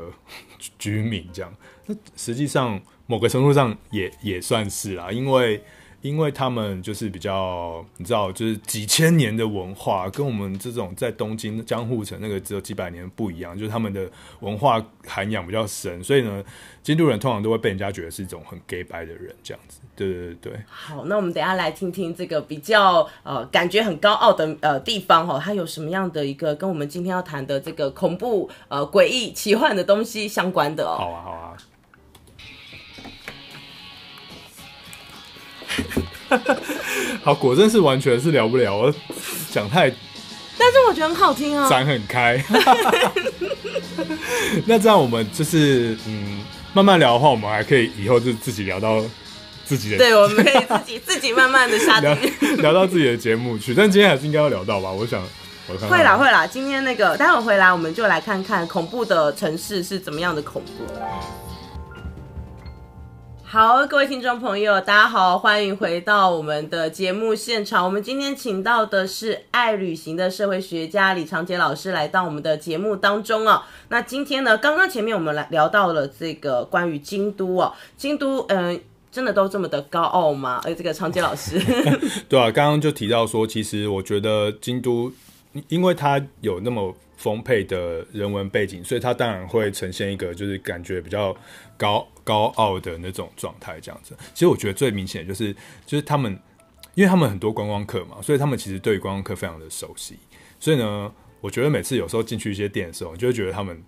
[0.80, 1.54] 居民这样。
[1.86, 5.62] 那实际上某个程度上也也算是啦，因为。
[6.02, 14.10] 因为他们就是比较，你知道，就是几千年的文化，跟我们这种在东京江户城那个只有几百年不一样，就是他们的
[14.42, 16.44] 文化涵养比较深，所以呢，
[16.84, 19.80] 京都人通常都会被人家觉得是一种很 gay 白的人这样子。
[19.96, 20.62] 对对对对。
[20.68, 30.96] 好，那我们等一下来听听这个比较呃感觉很高傲的呃地方哈，它有什么样的一个跟我们今天要谈的这个恐怖呃诡异奇幻的东西相关的哦。
[30.98, 31.58] 好啊，好啊。
[37.24, 38.94] 好，果真是完全是聊不了，我
[39.52, 39.90] 讲太，
[40.58, 42.44] 但是我觉得很好听啊，展很开。
[44.66, 46.42] 那这样我们就是嗯，
[46.74, 49.04] 慢慢聊的话，我们还可以以后就自己聊到
[49.66, 52.16] 自己的，对，我们可以自己 自己慢慢的下聊，
[52.58, 53.74] 聊到自己的节目去。
[53.74, 54.92] 但今天还是应该要聊到吧？
[54.92, 55.22] 我想，
[55.68, 60.86] 我看看会啦会啦，今天那个待会回来，我们就来看看恐怖的城市是怎么样的恐怖。
[63.58, 67.84] 好，各位听众朋友，大家好，欢迎回到我们的节目现场。
[67.84, 73.64] 我们今天请到的是爱旅行的社会学家李长杰老师来到我们的节目当中哦。
[73.90, 78.80] 那今天呢，刚刚前面我们来聊到了这个关于京都哦，京都，嗯、
[79.12, 80.62] 真的都这么的高傲吗？
[80.64, 81.60] 哎，这个长杰老师，
[82.30, 85.12] 对啊，刚刚就提到说，其实我觉得京都，
[85.68, 91.36] 因为它有那么丰沛的人文背景，所以它当然会呈现一个就是感觉比较
[91.76, 92.08] 高。
[92.28, 94.14] 高傲的那种状态，这样子。
[94.34, 96.38] 其实我觉得最明显的就是，就是他们，
[96.94, 100.18] 因为他们很多观光客嘛，所以他们其实对于观光客非常的熟悉。
[100.60, 101.10] 所以呢，
[101.40, 103.82] 我觉得每次有时候进去一些店的时候，就会觉得他们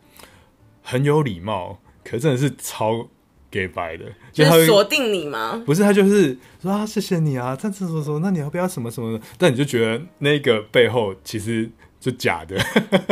[0.82, 3.10] 很有礼貌，可是真的是超
[3.52, 5.62] 给白的，就他会锁定你吗？
[5.66, 9.26] 不是，他就是说啊，谢谢你啊，这样子说说，那你要不要什么什么的？
[9.38, 12.58] 但你就觉得那个背后其实就假的，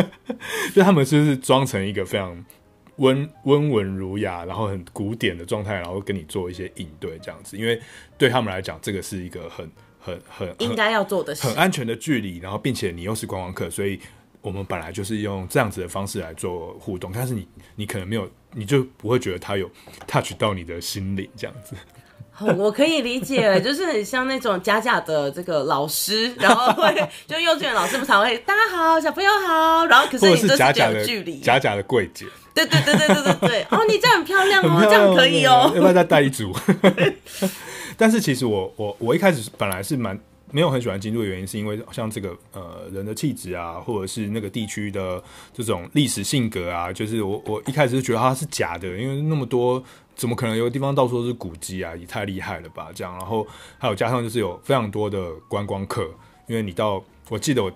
[0.74, 2.46] 就他们就是装成一个非常。
[2.98, 7.80] 温温文儒雅，然后很古典的状态，然后跟你做一些应对，这样子，因为
[8.18, 14.00] 对他们来讲，这个是一个很很很应该要做的事，很安全的距离，然后并且你又是观光客，所以
[14.42, 19.70] 我们本来就是用这样子的方式来做互动，但是你你可能没有，你就不会觉得他有
[20.08, 21.76] touch 到你的心灵，这样子。
[22.40, 26.94] 哦，我可以理解，就是很像那种假假的这个老师，然后会
[27.26, 32.28] 就幼稚园老师不常会大家好，小朋友好，然后可是你就是假假的距离，假假的柜姐。
[32.66, 36.54] 对对对对对对对， 哦，你这样很漂亮哦，亮这样可以哦，要不要再带一组？
[37.98, 40.18] 但是其实我我我一开始本来是蛮
[40.52, 45.22] 没有很喜欢京都的原因，是因为像这个呃人的气质啊，或者是那个地区的
[45.54, 49.84] 这种历史性格啊，就是我我一开始就觉得它是假的，因为那么多
[50.16, 51.96] 怎么可能有个地方到处都是古迹啊？
[51.96, 52.90] 也太厉害了吧！
[52.96, 53.46] 这样，然后
[53.78, 56.10] 还有加上就是有非常多的观光客，
[56.48, 57.72] 因为你到我记得我。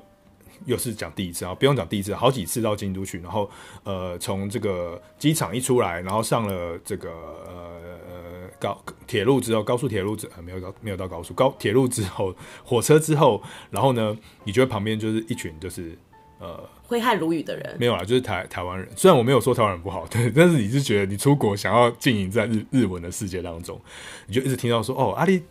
[0.66, 3.50] 又是讲第一次啊，不用讲第一次，好几次到京都去，然后
[3.84, 7.10] 呃，从这个机场一出来，然后上了这个
[7.48, 15.98] 呃呃高铁路之后，高速铁路之呃没有到没有到高速高铁路之后，火车之后，然后呢，你觉得旁边就是一群就是
[16.40, 18.88] 呃挥汗如雨的人，没有啦，就是台台湾人。
[18.96, 23.80] 虽然我没有说台湾人不好，对，但是你是觉得你出国想要经营在日日文的世界当中，
[24.28, 25.42] 你就一直听到说哦阿里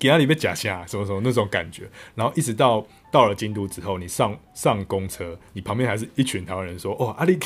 [0.00, 2.84] 给他里面假虾什么什么那种感觉，然后一直到。
[3.12, 7.36] 到了京都之后，你上上公车，你旁边还是一群台湾人说：“哦，阿里，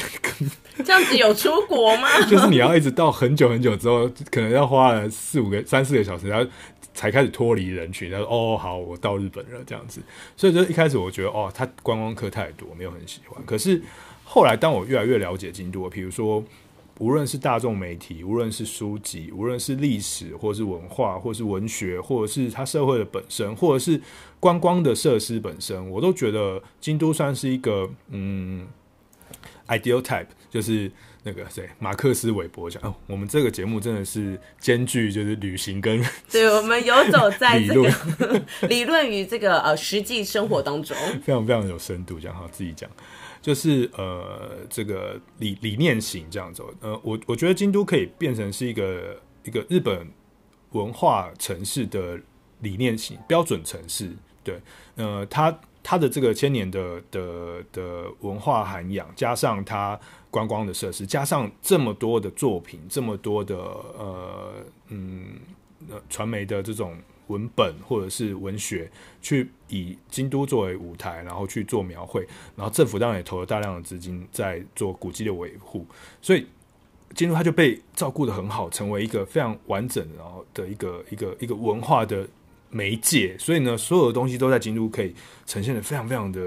[0.84, 6.46] 这样子有出国吗？” 就是你要一直到很久很久之后，可能要花了四五个、三四个小时，然后
[6.92, 8.10] 才开始脱离人群。
[8.10, 10.02] 他说：“哦，好，我到日本了。”这样子，
[10.36, 13.42] 所以就一开始我觉得哦，他观光客太多，没有很喜欢。
[13.46, 13.80] 可是
[14.22, 16.44] 后来当我越来越了解京都，比如说。
[16.98, 24.00] 无论是大众媒体，无论是书籍，无论是历史，或是文化，或是文学，或者是它社会的本身，或者是
[24.38, 28.68] 观光的设施本身，我都觉得京都算是一个嗯
[29.66, 30.88] ，ideal type，就是
[31.24, 42.88] 那个谁，马克思韦伯讲哦，我们这个节目真的是兼具就是旅行跟 对，我们游走在这个理论 与这个呃实际生活当中， 非常非常有深度，讲哈自己讲。
[43.44, 50.10] 就是呃，这个理理念型这样子，呃，我我觉得京都可以变成是一个一个日本
[50.70, 52.18] 文化城市的
[52.60, 54.10] 理念型标准城市，
[54.42, 54.58] 对，
[54.96, 64.54] 呃，它它的这个千年的的的文化涵养，加上它观光的设施，加上这么多的作品，这么多的呃
[64.88, 65.38] 嗯
[66.08, 66.96] 传媒的这种
[67.28, 75.86] 文本或者是文学，去以京都作为舞台，然后去做描绘，然后政府当然也投了大量的资金在做古迹的维护，
[76.20, 76.46] 所以
[77.14, 82.26] 京都它就被照顾得很好，成为一个非常完整然后的一个一个一个文化的
[82.70, 85.14] 媒介，所以呢，所有的东西都在京都可以
[85.46, 86.40] 呈现得非常非常的。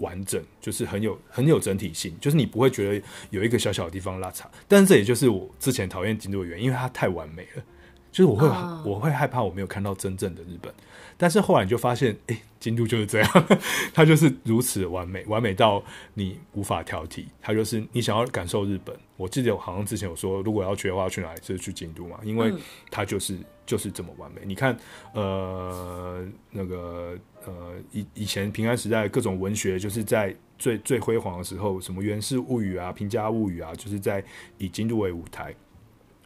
[0.00, 4.50] 完整就是很有很有整体性，就是你不会觉得有一个小小的地方落差。
[4.66, 7.62] 但是这也就是我之前讨厌京都的原因，因为它太完美了，
[8.10, 8.86] 就是我会、oh.
[8.86, 10.72] 我会害怕我没有看到真正的日本。
[11.16, 13.46] 但是后来你就发现，哎、欸，京都就是这样，
[13.92, 15.82] 它就是如此完美，完美到
[16.14, 17.26] 你无法挑剔。
[17.40, 21.40] 它就是你想要感受日本，我记得我好像之前有说，如果要去的话，要去哪里？
[21.40, 22.52] 就是去京都嘛，因为
[22.90, 24.40] 它就是、嗯、就是这么完美。
[24.44, 24.76] 你看，
[25.14, 27.16] 呃，那个。
[27.46, 34.22] 呃，以以前平安时代各种文学，就是在最最辉煌的时候，什么《源氏物语》啊，《平家物语》啊，就是在
[34.58, 35.54] 以京都为舞台。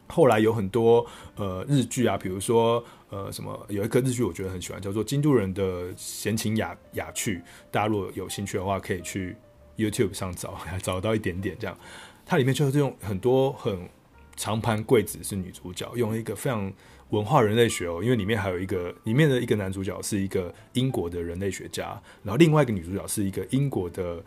[0.07, 7.37] 后来有很多呃日剧啊，比如说呃什么有一个日剧我觉得很喜欢，叫做《京都人的闲情雅雅趣》，
[7.71, 9.35] 大家如果有兴趣的话，可以去
[9.77, 11.77] YouTube 上找，找到一点点这样。
[12.25, 13.87] 它里面就是用很多很
[14.35, 16.71] 长盘贵子是女主角，用一个非常。
[17.11, 24.21] 文化人类学哦，因为里面还有一个，里面的一个男主角是一个英国的人类学家，然后另外一个女主角是一个英国的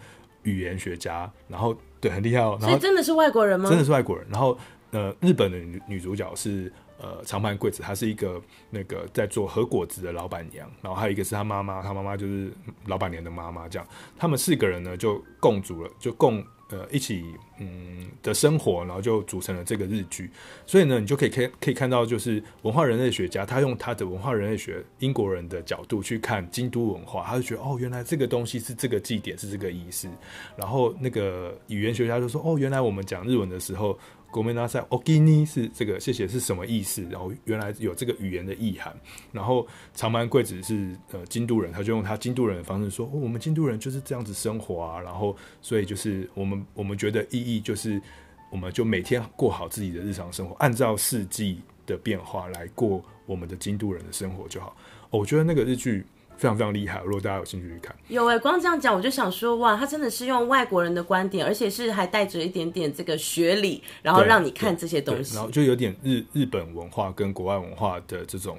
[0.44, 2.56] 语言学家，然后对，很厉害哦。
[2.60, 3.68] 所以真的是外国人吗？
[3.68, 4.24] 真的是外国人。
[4.30, 4.56] 然后
[4.90, 12.50] 呃，日本的女女主角是呃长盘贵子，她是一个那个在做和果子的老板娘，然后还有一个是她妈妈，她妈妈就是
[12.86, 16.44] 老板娘的妈妈，这样他们四个人呢就共组了，就共。
[16.70, 17.24] 呃，一起
[17.58, 20.30] 嗯的生活，然后就组成了这个日剧。
[20.66, 30.10] 所以呢，你就可以可可以看到，就是文化人类学家他用他的文化人类学英国人的角度去看京都文化，他就觉得哦，原来这个东西是这个祭典是这个仪式。
[30.58, 33.98] 然后那个语言学家就说哦，原来我们讲日文的时候。
[34.31, 37.07] 国民大赛おきに是这个谢谢是什么意思？
[37.11, 38.91] 然后原来有这个语言的意涵。
[39.31, 48.01] 然后长盘贵子是呃京都人，他就用他京都人的方式说：“哦，我们京都人就是这样子生活啊。”然后所以就是我们我们觉得意义就是，
[48.49, 54.75] 我们就每天过好自己的日常生活，按照四季的变化来过我们的京都人的生活就好。
[55.11, 56.03] 哦，我觉得那个日剧。
[56.38, 68.56] 非常非常厉害，如果大家有兴趣去看，有哎、欸，光这样讲我就想说，哇，他真的是用外国人的观点，而且是还带着一点点这个学理，然后让你看这些东西，然后就有点日日本文化跟国外文化的这种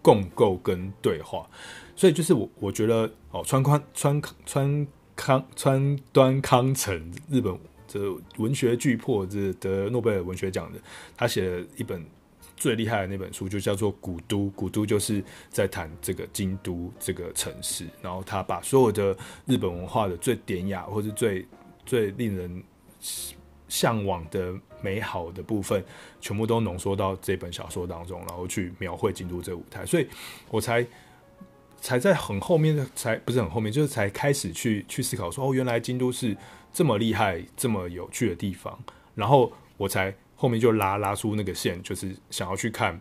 [0.00, 1.44] 共构跟对话，
[1.96, 4.86] 所以就是我我觉得哦，川宽川川
[5.16, 7.58] 康川端康成，日本
[7.88, 8.00] 这
[8.36, 10.78] 文学巨擘，这得诺贝尔文学奖的，
[11.16, 12.00] 他写了一本。
[12.56, 19.14] 最厉害的那本书就叫做《古都》，古都就是在谈这个京都这个城市，然后他把所有的
[19.44, 21.46] 日本文化的最典雅或是最
[21.84, 22.64] 最令人
[23.68, 25.84] 向往的美好的部分，
[26.18, 30.08] 全部都浓缩到这本小说当中，然后去描绘京都这个舞台，所以
[30.50, 30.86] 我才
[31.78, 36.34] 才在很后面的才不是很后面，就是才开始去去思考说，哦，原来京都是
[36.72, 38.78] 这么厉害、这么有趣的地方，
[39.14, 40.14] 然后我才。
[40.38, 43.00] 后面就拉拉出那个线，就是想要去看，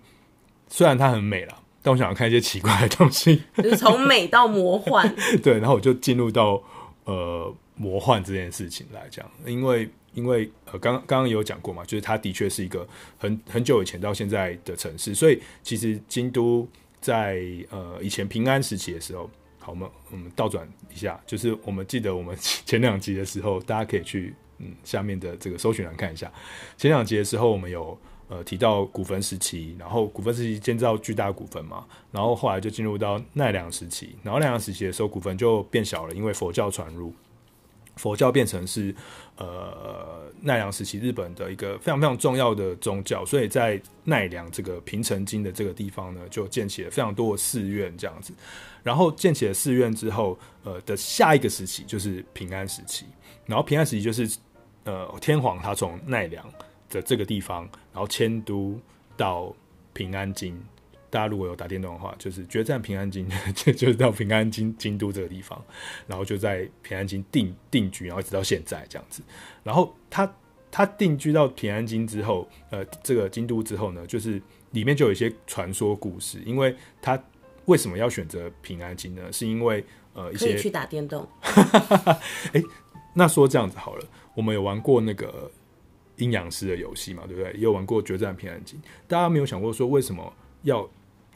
[0.69, 5.13] 虽然它很美了，但我想要看一些奇怪的东西，就是从美到魔幻。
[5.43, 6.63] 对，然后我就进入到
[7.03, 16.65] 呃魔幻这件事情来讲，因为因为呃刚刚刚有讲过嘛，就是它的确是一个很很久以前到现在的城市，所以其实京都
[17.01, 24.33] 在呃以前平安时期的时候，好，我们我们倒转一下，就是我们记得我们前两集的时候，大家可以去。
[24.59, 26.31] 嗯，下面的这个搜寻栏看一下，
[26.77, 27.97] 前两节的时候我们有
[28.29, 37.13] 呃提到古坟时期，然后古坟时期建造巨大古坟嘛，然后后来就进入到奈良时期，然后奈良时期的时候古坟就变小了，因为佛教传入，
[37.97, 38.95] 佛教变成是
[39.35, 48.33] 呃奈良时期日本的一个非常非常重要的宗教，所以在奈良这个平城京的这个地方呢，就建起了非常多的寺院这样子，
[48.83, 53.05] 然后建起了寺院之后，呃的下一个时期就是平安时期。
[53.47, 54.27] 然后平安时期就是，
[54.85, 56.45] 呃，天皇他从奈良
[56.89, 58.79] 的这个地方，然后迁都
[59.17, 59.53] 到
[59.93, 60.59] 平安京。
[61.09, 65.59] 大家如果有打电动的话，就是决战平安京， 就就是到平安京京都这个地方，
[66.05, 69.23] 然后就在平安京定定居，然后一直到现在这样子。
[69.63, 70.31] 然后他
[70.69, 76.39] 他定居到平安京之后，呃，这个京都之后呢，就是里面就有一些传说故事。
[76.45, 77.17] 因为他
[77.65, 79.31] 为什么要选择平安京呢？
[79.31, 81.27] 是因为呃一些可以去打电动。
[82.53, 82.61] 哎。
[83.17, 85.49] 那说这样子好了，我们有玩过那个
[86.17, 87.51] 阴阳师的游戏嘛，对不对？
[87.53, 88.79] 也有玩过决战平安京。
[89.07, 90.87] 大家没有想过说，为什么要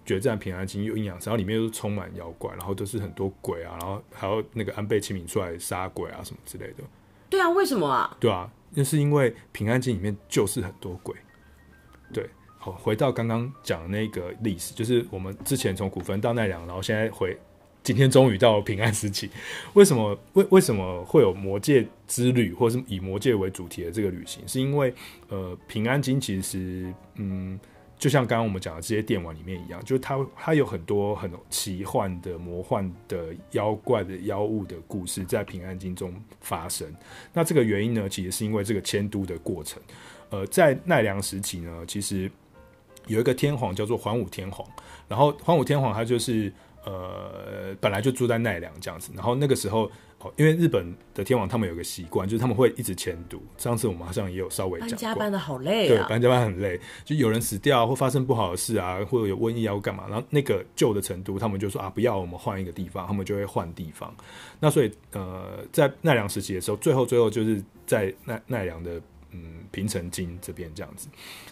[0.05, 1.29] 决战平安京又阴阳师？
[1.29, 6.83] 然后里面又充满妖怪，然后都是很多鬼啊，然后还有那个安倍晴明出来杀鬼啊什么之类的。
[7.29, 8.17] 对啊，为什么啊？
[8.19, 11.15] 对啊，那是因为平安京里面就是很多鬼。
[12.11, 12.27] 对，
[12.57, 17.37] 好，回到刚刚讲的那个历史，就是我们之前从古坟到奈良，然后现在回
[17.83, 19.29] 今天终于到了平安时期。
[19.73, 24.47] 为什么为为什么会有魔界之旅，或是以魔界为主题的这个旅行？
[24.47, 24.93] 是因为
[25.27, 27.59] 呃，平安京其实嗯。
[27.99, 36.87] 就像刚刚我们讲的这些电玩里面一样，就是它它有很多很奇幻的、魔幻的妖怪的妖物的故事在平安京中发生。
[37.33, 39.83] 那这个原因呢，其实是因为这个迁都的过程。
[40.29, 42.31] 呃，在奈良时期呢，其实
[43.07, 44.65] 有一个天皇叫做桓武天皇，
[45.09, 46.49] 然后桓武天皇他就是
[46.85, 49.91] 呃本来就住在奈良这样子，然后那个时候。
[50.21, 53.41] 哦，因为日本的天皇他们有个习惯，就是他们会一直迁都。
[53.57, 55.87] 上次我们好像也有稍微讲过，搬家搬的好累啊。
[55.87, 64.13] 对，搬家搬很累，就有人死掉或发生不好的事啊，或者有瘟疫要干嘛，然后那个旧的成都，他们就说啊，不要，我们换一个地方，他们就会换地方。
[64.59, 69.01] 那所以呃，在奈良时期的时候，最后最后就是在奈奈良的
[69.31, 71.07] 嗯平城京这边这样子。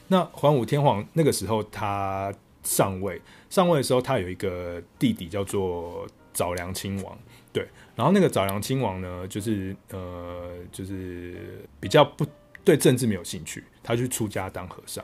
[0.09, 2.33] 那桓武天皇那个时候他
[2.67, 7.17] 上位，上位的时候他有一个弟弟叫做早良亲王。
[7.53, 7.65] 对，
[7.95, 12.25] 然后那个早良亲王呢，就是呃，就是比较不
[12.63, 15.03] 对政治没有兴趣，他去出家当和尚。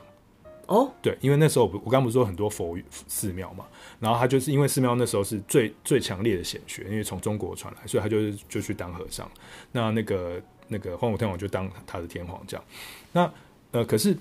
[0.66, 2.76] 哦，对，因为那时候我我刚不是说很多佛
[3.08, 3.66] 寺庙嘛，
[3.98, 9.28] 然后他就是因为寺庙那时候是最最强烈的显学，因为从中国传来，所以他就是就去当和尚。
[9.72, 12.64] 那那个那个荒武天皇就当他的天皇这样。
[13.12, 13.32] 那
[13.72, 14.16] 呃，可是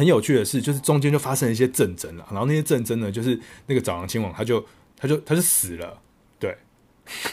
[0.00, 4.64] 很有趣的是，就是中间就发生了一些战争了，然后那些战争呢，就是那个早良亲王他就
[4.96, 6.00] 他就他就死了。
[6.38, 6.56] 对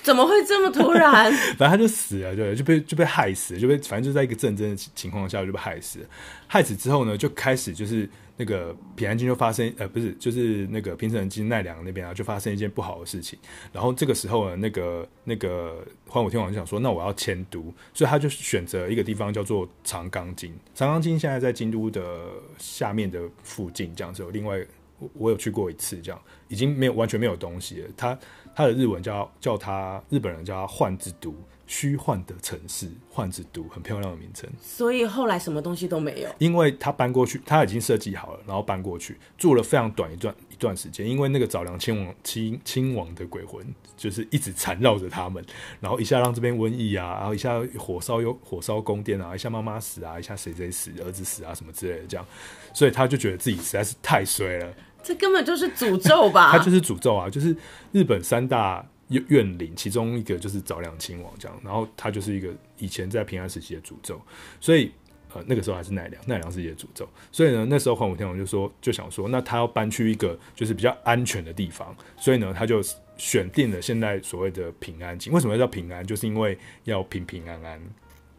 [0.03, 1.31] 怎么会这么突然？
[1.57, 6.05] 反正他就死了，对，就被就被害死了，就被反正就在一个战争的情况下就被害死了。
[6.45, 13.37] 害死之后呢，就开始就是那个平安京就发生，呃，不是，就是那个平城京奈良那边啊，就发生一件不好的事情。
[13.73, 20.53] 然后这个时候呢，那个那个桓武天皇就想说，那我要迁都，所以他就选择一个地方叫做长冈京。
[20.73, 24.65] 长冈京现在在京都的下面的附近，这样子另外。
[24.99, 27.89] 我我有去过一次，这样已经没有完全没有东西了。
[27.95, 28.17] 他
[28.55, 31.35] 他的日文叫叫他日本人叫他幻之都，
[31.67, 34.49] 虚幻的城市，幻之都很漂亮的名称。
[34.59, 41.07] 所以后来什么东西都没有，因为他搬过去，他已经设计好了，然后搬过去住了非常短一段一段时间。
[41.07, 43.63] 因为那个早良亲王亲亲王的鬼魂
[43.95, 45.43] 就是一直缠绕着他们，
[45.79, 52.25] 然后一下让这边瘟疫啊，然后一下火烧又火烧宫殿啊，一下妈妈死啊，一下谁谁死，儿子死啊什么之类的这样，
[52.73, 54.73] 所以他就觉得自己实在是太衰了。
[55.03, 56.51] 这根本就是诅咒吧？
[56.51, 57.29] 他就是诅咒啊！
[57.29, 57.55] 就是
[57.93, 64.21] 日本三大怨怨灵，其中一个就是早良亲王这样，然后他就是一个以前在平安时期的诅咒，
[64.59, 64.91] 所以
[65.33, 72.81] 呃那个时候还是奈良，奈良时期的诅咒，所以呢那时候桓武天皇就说就想说，那他要搬去一个就是比较安全的地方，所以呢他就
[73.17, 75.31] 选定了现在所谓的平安京。
[75.31, 76.05] 为什么要叫平安？
[76.05, 77.81] 就是因为要平平安安。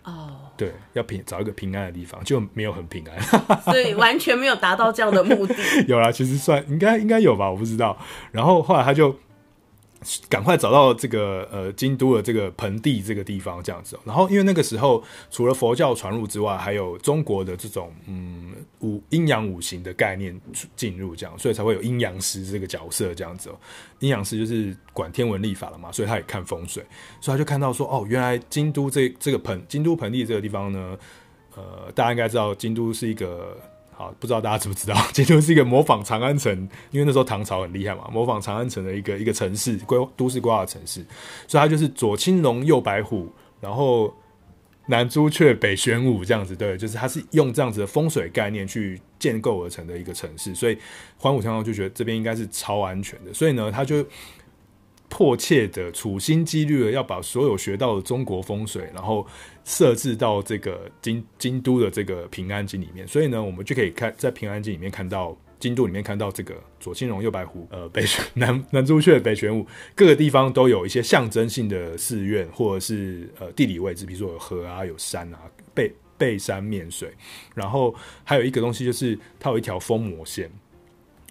[0.05, 3.21] 哦，对，要平找一个平安的地方，就没有很平安，
[3.65, 5.55] 所以完全没有达到这样的目的。
[5.89, 7.99] 有啦，其实算应该应该有吧，我不知道。
[8.33, 9.19] 然后后来他就。
[10.29, 20.41] 赶快找到这个呃京都的这个盆地这个地方这样子，然后因为那个时候除了佛教传入之外，还有中国的这种嗯五阴阳五行的概念
[20.77, 23.59] 进入这样，所以才会有阴阳师这个角色这样子哦。
[23.99, 26.85] 阴阳师就是管天文历法了嘛，所以他也看风水，
[27.21, 30.97] 所以他就看到说哦，原来京都这这个盆京都盆地这个地方呢，
[31.57, 33.59] 呃，大家应该知道京都是一个。
[33.99, 36.53] 好，不知道大家知不知道， 京都是一个模仿长安城，
[36.93, 41.05] 因为那时候唐朝很厉害嘛，模仿长安城的一个一个城市规都市规划的城市，
[41.49, 43.29] 所以它就是左青龙右白虎，
[43.61, 44.15] 然后
[44.87, 50.79] 南朱雀北玄武这样子，对，就是它是用这样子的风水概念去建构而成的一个城市，所以
[51.17, 54.07] 环武天皇就觉得这边应该是超安全的，所以呢，他就。
[55.09, 59.27] 迫切的处心积虑的要把所有学到的中国风水，然后
[59.65, 63.09] 设置到这个京京都的这个平安京里面。
[63.09, 68.05] 所以呢，我们就可以看在平安京里面看到京都里面看到这个左青龙右白虎，呃， 北
[68.35, 75.41] 南南朱雀北玄武，各个地方都有一些象征性的寺院，或者是呃地理位置，比如说有河啊，有山啊，
[75.75, 77.11] 背背山面水。
[77.55, 77.95] 然后
[78.25, 80.51] 还有一个东西就是它有一条封魔线，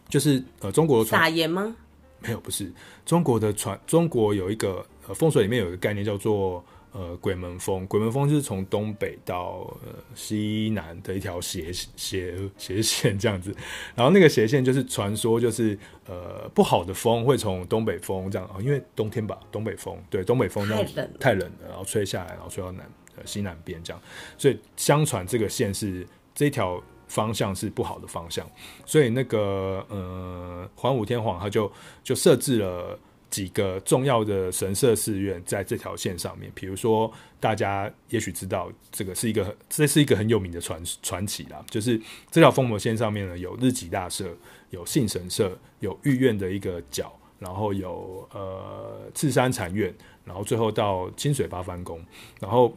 [0.10, 1.76] 就是呃中国撒盐吗？
[2.20, 2.72] 没有，不是
[3.06, 3.80] 中国的传。
[3.86, 7.86] 中国有一个呃风水里面有一个概念叫做呃鬼门风。
[7.88, 13.56] 鬼门风就是从东北到呃西南的一条斜斜斜线这样子。
[13.96, 24.02] 然后那个斜线就是传说就是呃不好的风会从东北风这样啊，因为冬天吧，东北风对东北风这样太冷太冷了，然后吹下来，然后吹到南呃西南边这样。
[24.38, 26.84] 所以相传这个线是这一条。
[27.08, 28.46] 方向是不好的方向，
[28.86, 31.72] 所以那个呃，桓武天皇他就
[32.04, 32.98] 就设置了
[33.30, 42.00] 几个重要的神社寺院在这条线上面，比如说大家也许知道，这个是一个这是一个很有名的传传奇啦，就是
[42.32, 44.30] 这条封魔线上面呢，有日吉大社，
[44.70, 49.94] 有信神社，有御苑的一个角，然后有呃赤山禅院，
[50.24, 52.02] 然后最后到清水八幡宫，
[52.40, 52.74] 然后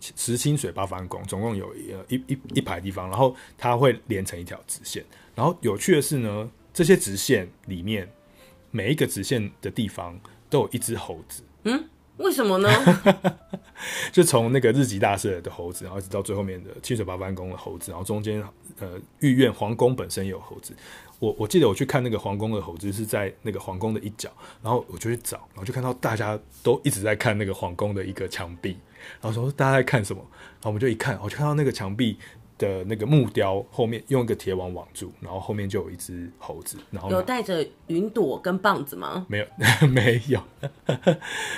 [0.00, 1.74] 石清水八幡宫总共有
[2.08, 8.08] 一一一排地方，然后它会连成一条直线，然后有趣的是呢，这些直线里面。
[8.72, 10.16] 每一个直线的地方
[10.48, 11.88] 都有一只猴子，嗯，
[12.18, 12.70] 为什么呢？
[14.12, 18.40] 就从那个日吉大社的猴子，然后一直到最后面的清水八幡宫的猴子，然后中间
[18.78, 20.72] 呃御苑皇宫本身也有猴子。
[21.18, 24.30] 我我记得我去看那个皇宫的猴子是在那个皇宫的一角，
[24.62, 28.76] 然后我就去找，然后就看到大家都一直在看那个皇宫的一个墙壁，
[29.20, 30.20] 然后说大家在看什么？
[30.22, 32.18] 然后我们就一看，我就看到那个墙壁。
[32.60, 39.24] 的那个木雕后面用一个铁网网住，然后后面就有一只猴子，然后有带着云朵跟棒子吗？
[39.30, 39.46] 没有，
[39.88, 40.38] 没有，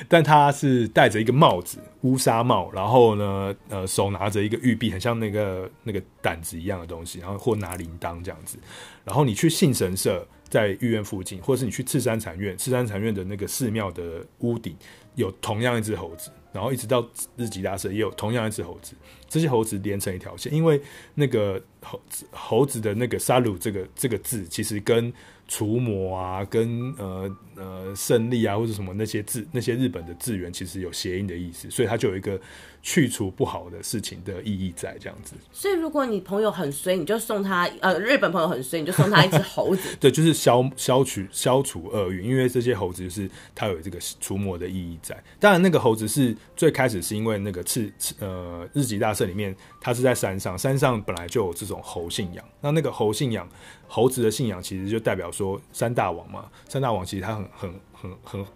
[0.06, 8.56] 但他是戴着一个帽子，乌纱帽，然后呢，呃，手拿着一个玉璧，很像那个那个胆子一样的东西，然后或拿铃铛这样子。
[9.02, 14.76] 然后你去信神社，在御苑附近，或者是你去赤山禅院，赤山禅院的那个寺庙的屋顶
[15.14, 16.30] 有同样一只猴子。
[16.52, 18.94] 然后一直到日吉大社也有同样一只猴子，
[19.26, 20.78] 这些猴子连成一条线，因为
[21.14, 25.10] 那个猴子猴子的那个杀戮这个这个字，其实跟
[25.48, 32.38] 除魔啊，跟呃呃胜利啊或者什么那些字，那些日本的字源其实有谐音的意思，所以它就有一个。
[32.82, 39.82] 去除不好的事情的意义在这样子，所以如果你朋友很衰，你就送他呃，日本朋友很衰，你就送他一只猴子。
[40.00, 45.16] 对，就是消消除消除厄运，因为这些猴子就是它有这个除魔的意义在。
[45.38, 52.44] 当然，那个猴子是最开始是因为那个赤呃日吉大社里面，它是在山上，山上本来就有这种猴信仰。
[52.60, 53.48] 那那个猴信仰，
[53.86, 58.46] 猴子的信仰其实就代表说山大王嘛，山大王其实他很很很很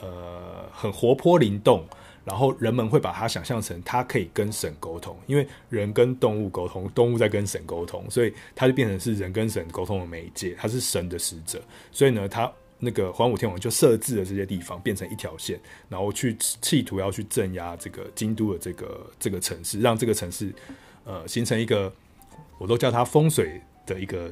[0.00, 1.84] 呃很活泼灵动。
[2.26, 11.62] 然后人们会把它想象成它可以跟神沟通，因为人跟动物沟通，动物在跟神沟通，所以它就变成是人跟神沟通的媒介，它是神的使者。
[11.92, 20.52] 所以呢，它那个桓武天王就设置了这些地方变成一条线，然后去企图要去镇压这个京都的这个这个城市，让这个城市
[21.04, 21.92] 呃形成一个，
[22.58, 24.28] 我都叫它风水的一个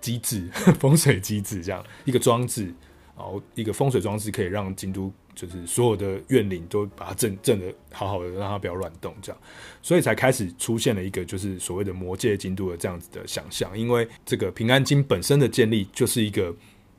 [0.00, 0.48] 机制，
[0.80, 2.72] 风水机制这样一个装置，
[3.14, 5.12] 然后一个风水装置可以让京都。
[5.34, 9.40] 就是所有的怨灵都把它镇镇的好好的，让它不要乱动，这样，
[9.82, 13.76] 所以才开始出现了一个就是所谓的魔界京都的这样子的想象。
[13.78, 16.54] 因为这个平安京本身的建立就是一个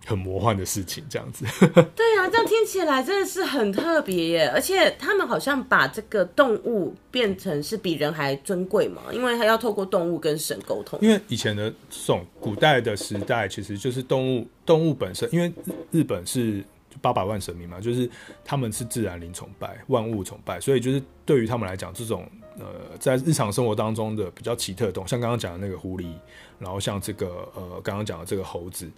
[0.05, 1.45] 很魔幻的事情，这样子。
[1.95, 4.47] 对啊，这样听起来真的是很特别耶！
[4.49, 10.99] 而且他们好像把这个动物变成是比人还尊贵嘛，因为他要透过动物跟神沟通。
[11.01, 15.51] 因为以前的这种古代的时代，其实就是动物动物本身，因为
[15.91, 16.63] 日本是。
[17.01, 18.09] 八百万神明嘛，就是
[18.43, 22.27] 他们是自然灵崇拜，万物崇拜，所以就是对于他们来讲，这种
[22.57, 26.13] 呃，在日常生活当中的比较奇特的动物，像刚刚讲的那个狐狸，
[26.57, 28.89] 然后像这个呃，刚刚讲的这个猴子，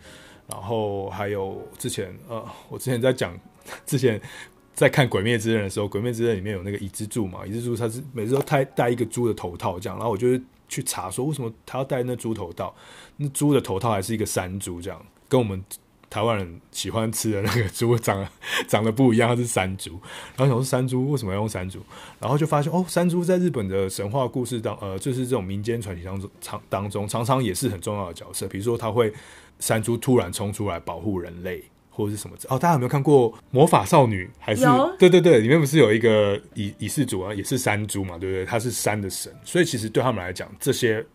[0.47, 3.37] 然后还有之前呃，我之前在讲，
[3.85, 4.21] 之前
[4.73, 12.75] 在看《鬼灭之刃》的时候，《鬼灭之刃》里面有那个伊之助嘛，伊之助他是每次都戴戴一个猪的头套这样，然后我就去查说为什么他要戴那猪头套，
[13.15, 15.63] 那猪的头套还是一个山猪这样，跟我们。
[16.09, 18.29] 台湾人喜欢吃的那个猪长得
[18.67, 19.99] 长得不一样，它是山猪。
[20.35, 21.79] 然后想说山猪为什么要用山猪？
[22.19, 28.47] 然后就发现哦，山猪在日本的神话故事当呃，就是这种民间传奇当中常当中常常也是很重要的角色。
[28.47, 29.13] 比如说，它会
[29.59, 32.37] 山猪突然冲出来保护人类，或者是什么？
[32.47, 34.29] 哦，大家有没有看过魔法少女？
[34.39, 34.65] 还是
[34.97, 38.45] 对对对，里面不是有一个以以世主啊，也是山猪嘛，对不对？
[38.45, 41.05] 它是山的神，所以其实对他们来讲，这些。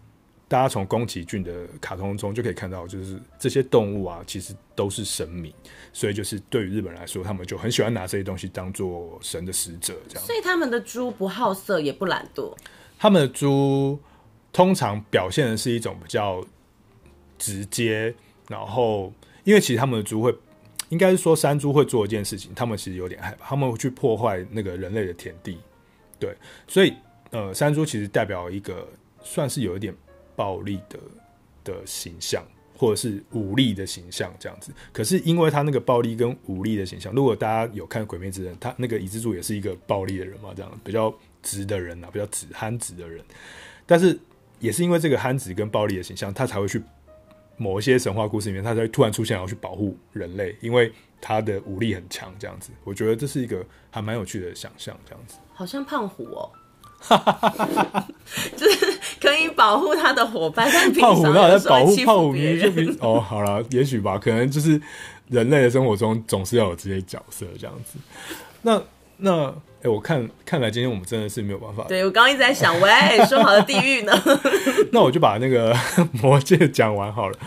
[0.53, 5.51] 大家从宫崎骏的卡通中就可以看到，就是这些动物啊，其实都是神明，
[5.95, 10.27] 所以就是对于日本人来说，他们就很喜欢拿这些东西当做神的使者，这样。
[10.27, 12.55] 所以他们的猪不好色，也不懒惰。
[12.99, 13.99] 他们的猪
[14.53, 16.45] 通常表现的是一种比较
[17.39, 18.15] 直接，
[18.51, 19.11] 然后
[19.45, 20.37] 因为其实他们的猪会，
[20.91, 25.57] 应该是说山猪会做一件事情，他们其实有点害怕，他们会去破坏那个人类的田地，
[26.19, 26.37] 对，
[26.69, 26.93] 所以
[27.31, 28.87] 呃，山猪其实代表一个
[29.23, 29.95] 算是有一点。
[30.43, 30.99] 暴力的
[31.63, 32.45] 的形象，
[32.77, 34.73] 或者是武力的形象，这样子。
[34.93, 41.15] 可是因为他那个暴力跟武力的形象，如果大家有看《鬼灭之刃》，他那个伊之助也是一个暴力的人嘛，这样比较
[41.45, 43.25] 直的人啊，比较直憨直的人。
[43.87, 44.19] 但是
[44.59, 46.83] 也是因为这个憨直跟暴力的形象，他才会去
[47.57, 52.71] 某一些神话故事里面，他才会突然出现，然后去保护人类，因为他的武力很强，这样子。
[52.83, 55.37] 我觉得这是一个还蛮有趣的想象，这样子。
[55.55, 56.51] 好像胖虎哦。
[58.57, 58.92] 就是
[59.33, 64.81] 可以保护他的伙伴，但 胖虎那在保护胖虎，就比哦，好了， 也许吧，可能就是
[65.29, 67.99] 人类的生活中总是要有这些角色这样子。
[68.61, 68.81] 那
[69.17, 71.85] 那哎、欸，我看看来今天我们真的是没有办法。
[71.89, 72.91] 对，我刚刚一直在想，喂，
[73.27, 74.13] 说好的地狱呢？
[74.93, 75.75] 那我就把那个
[76.13, 77.39] 魔戒讲完好了。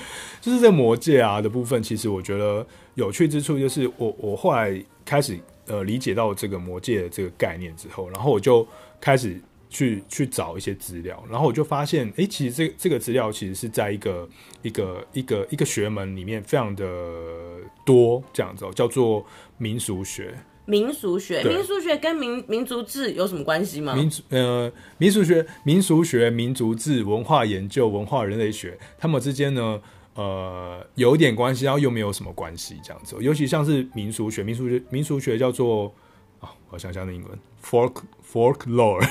[0.41, 2.65] 就是这魔戒啊的部分，其实我觉得
[2.95, 8.67] 有趣之处就是我我后来开始呃理解到这个魔戒的这个概念之后，然后我就
[8.99, 9.39] 开始。
[9.69, 14.29] 去去找一些资料，然后我就发现，哎、欸，其实这这个资料其实是在一个
[14.61, 16.85] 一个一个一个学门里面非常的
[17.85, 19.25] 多，这样子哦，叫做
[19.57, 20.33] 民俗学。
[20.65, 23.93] 民俗学，民俗学跟民民族志有什么关系吗？
[23.95, 29.79] 民族呃，民俗学、民俗学、民族志、文化研究、文化人类学，他们之间呢，
[30.15, 33.15] 呃，有一点关系，然后又没有什么关系，这样子。
[33.19, 35.93] 尤其像是民俗学，民俗学，民俗学叫做。
[36.69, 38.01] 我想想那英文，folk
[38.35, 39.01] folklore，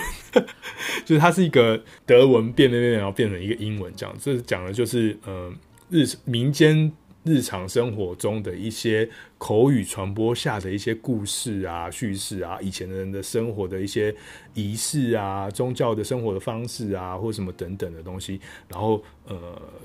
[1.06, 4.14] 就是它是一个德文变变变，然后变成一个英文这样。
[4.20, 5.50] 这讲的就是呃
[5.88, 6.92] 日民间
[7.24, 9.08] 日常生活中的一些
[9.38, 14.14] 口语传播下的一些故事啊、叙事啊，以前的人的生活的一些
[14.52, 19.36] 仪式啊、宗教的生活的方式啊，或什么等等的东西，然后呃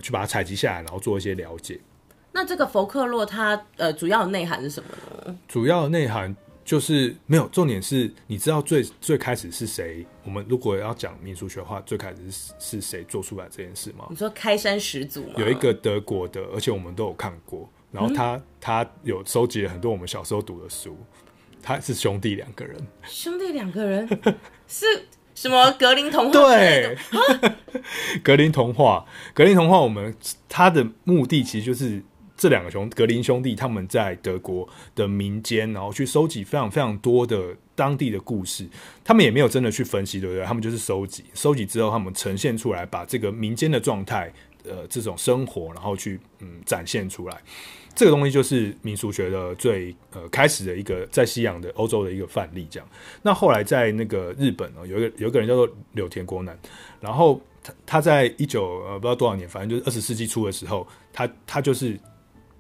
[0.02, 1.80] 去把它采集下来，然后做一些了解。
[2.34, 4.90] 那这个佛克洛它呃主要内涵是什么
[5.26, 5.40] 呢？
[5.48, 6.36] 主要内涵。
[6.70, 10.06] 就是没有重点是，你知道最最开始是谁？
[10.24, 14.06] 我们如果要讲民俗学的话，最开始是是谁做出来这件事吗？
[14.12, 15.34] 你说开山始祖吗？
[15.38, 17.68] 有一个德国的，而且我们都有看过。
[17.92, 20.96] 然后他、嗯、他有收集了很多我们小时候读的书。
[21.60, 22.78] 他是兄弟两个人，
[23.10, 24.08] 兄弟两个人
[24.68, 24.86] 是
[25.34, 25.72] 什么？
[25.72, 26.32] 格林童话？
[26.34, 26.96] 对，
[28.22, 29.04] 格林童话，
[29.34, 29.80] 格林童话。
[29.80, 30.16] 我们
[30.48, 32.04] 他的目的其实就是。
[32.40, 34.66] 这两个兄格林兄弟，他们在德国
[34.96, 38.66] 的民间，然后去收集非常非常多的当地的故事。
[39.04, 40.46] 他们也没有真的去分析，对不对？
[40.46, 44.32] 他们就是收集，收集之后，他们呈现出来，把这个民间的状态，
[44.64, 47.38] 呃，这种生活，然后去嗯展现出来。
[47.94, 52.66] 这个东西就是民俗学的最呃开始的一个在西洋的欧洲的一个范例。
[52.72, 52.88] 这样，
[53.22, 56.58] 那后来在那个日本呢，有一个有一个人叫做柳田国男，
[57.02, 62.00] 然后他他在一九呃不知道多少年，反正就是二十世纪初的时候，他他就是。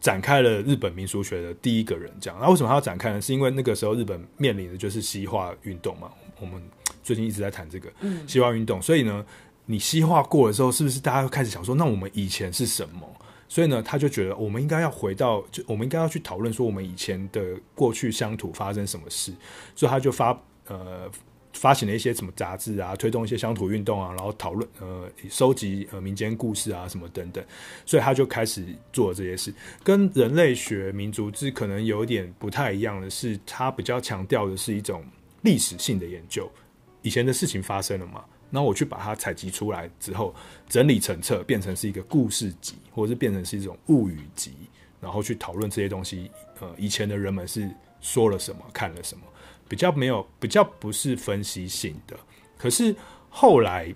[0.01, 2.39] 展开了日本民俗学的第一个人，这样。
[2.41, 3.21] 那为什么他要展开呢？
[3.21, 6.11] 是因为那个时候日本面临的就是西化运动嘛。
[6.39, 6.61] 我们
[7.03, 7.91] 最近一直在谈这个
[8.27, 9.25] 西化运动，所以呢，
[9.65, 13.01] 你西化过了之后，是不是大家开始想说，那我们以前是什么？
[13.47, 17.41] 所以呢，他就觉得我们应该要回到，就我们应该要去讨论说，我们以前的
[17.75, 19.33] 过去乡土发生什么事。
[19.75, 21.09] 所以他就发呃。
[21.59, 27.43] 发行了一些什么杂志啊，推动一些乡土运动啊，然后讨论呃，收集呃民间故事啊什么等等，
[27.85, 29.53] 所以他就开始做这些事。
[29.83, 35.03] 跟人类学、民族志可能有点不太一样的是，他比较强调的是一种
[35.41, 36.49] 历史性的研究。
[37.01, 40.33] 以前的事情发生了嘛，那我去把它采集出来之后，
[40.69, 44.53] 整理成册，变成是一个故事集，或者是变成是一种物语集，
[45.01, 46.31] 然后去讨论这些东西。
[46.61, 49.23] 呃，以前的人们是说了什么，看了什么。
[49.69, 52.17] 比较没有，比较不是分析性的。
[52.57, 52.93] 可是
[53.29, 53.93] 后来，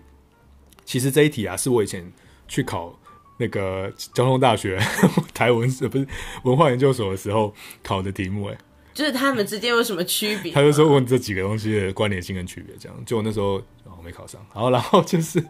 [0.86, 2.10] 其实这一题啊，是我以前
[2.48, 2.98] 去考
[3.38, 4.80] 那个交通大学
[5.34, 6.08] 台文呃不是
[6.44, 7.54] 文化研究所的时候
[7.84, 8.46] 考的题目。
[8.46, 8.58] 哎，
[8.94, 10.54] 就是他们之间有什么区别？
[10.54, 13.06] 他就说问这几个东西的关联性跟区别，这样。
[13.06, 15.44] 就我那时候哦没考上，然后然后就是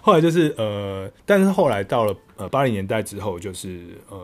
[0.00, 4.18] 后来就是呃，但是后来到了呃八零年代之后，就是呃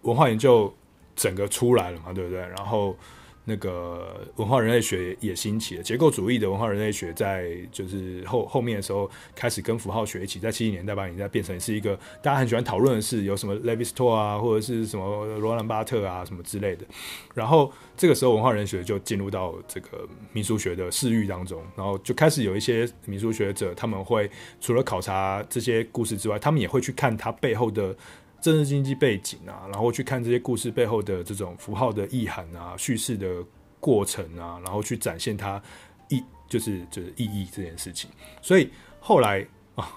[0.00, 0.74] 文化研究
[1.14, 2.40] 整个出来了嘛，对不对？
[2.40, 2.96] 然后。
[3.44, 16.86] 那个文化人类学也兴起了，结构主义的文化人类学在就是后后面的时候开始跟符号学一起，在七十年代八十年代变成是一个大家很喜欢讨论的事，有什么 Levi s t o r 啊，或者是什么罗兰巴特啊什么之类的。
[17.34, 24.30] 然后这个时候文化人类学就进入到这个民俗学的视域当中，然后就开始有一些民俗学者他们会
[24.60, 27.96] 除了考察这些故事之外，他们也会去看它背后的。
[28.42, 33.42] 政治经济背景啊，然后去看这些故事背后的这种符号的意涵啊，叙事的
[33.78, 35.62] 过程啊，然后去展现它
[36.08, 38.10] 意，就是就是意义这件事情。
[38.42, 38.68] 所以
[38.98, 39.88] 后来啊，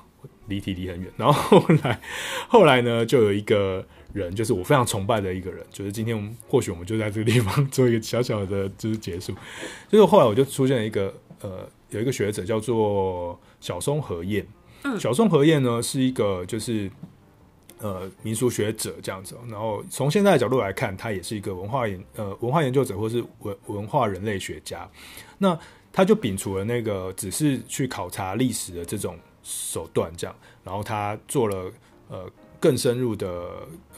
[0.47, 1.11] 离题离很远。
[1.17, 1.99] 然后后来
[2.47, 3.83] 后来呢，就有一个
[4.13, 9.33] 人，就是我非常崇拜的一个人，就是今天我们或许我们就在这个地方做一个小小的就是结束。
[9.89, 14.45] 就是后来我就出现了一个呃，有一个学者叫做小松和彦。
[14.83, 16.91] 嗯，小松和彦呢是一个就是。
[17.79, 24.89] 呃，民俗学者这样子，然后从现在的角度来看，他也是一个文化研呃文化研究者，或是文文化人类学家。
[25.37, 25.59] 那
[25.91, 31.71] 他就摒除了那个只是去考察历史的这种手段，这样，然后他做了
[32.07, 33.27] 呃更深入的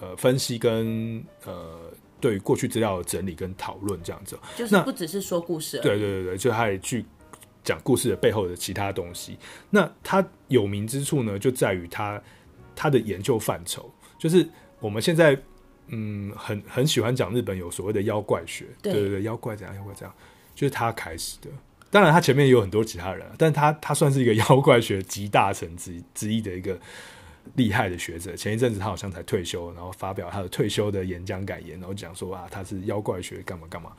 [0.02, 4.38] 呃分析跟呃对于过去资料的整理跟讨论这样子。
[4.56, 7.06] 就是不只是说故事，对对对对，就他也去
[7.64, 9.38] 讲故事的背后的其他东西。
[9.70, 12.20] 那他有名之处呢，就在于他。
[12.78, 14.48] 他的研究范畴就是
[14.80, 15.38] 我们现在
[15.88, 20.14] 嗯，很很喜欢讲日本有所谓的妖怪学，对对对，妖怪怎样，妖怪怎样，
[20.54, 21.50] 就是他开始的。
[21.90, 26.78] 当然，他前面也有很多其他人，但他他算是一个 妖怪学集大成之之一的一个
[27.56, 28.36] 厉害的学者。
[28.36, 33.92] 前一阵子他好像才退休，然后发表他的退休的演讲感言，然后讲说啊，他是妖怪学干嘛干嘛。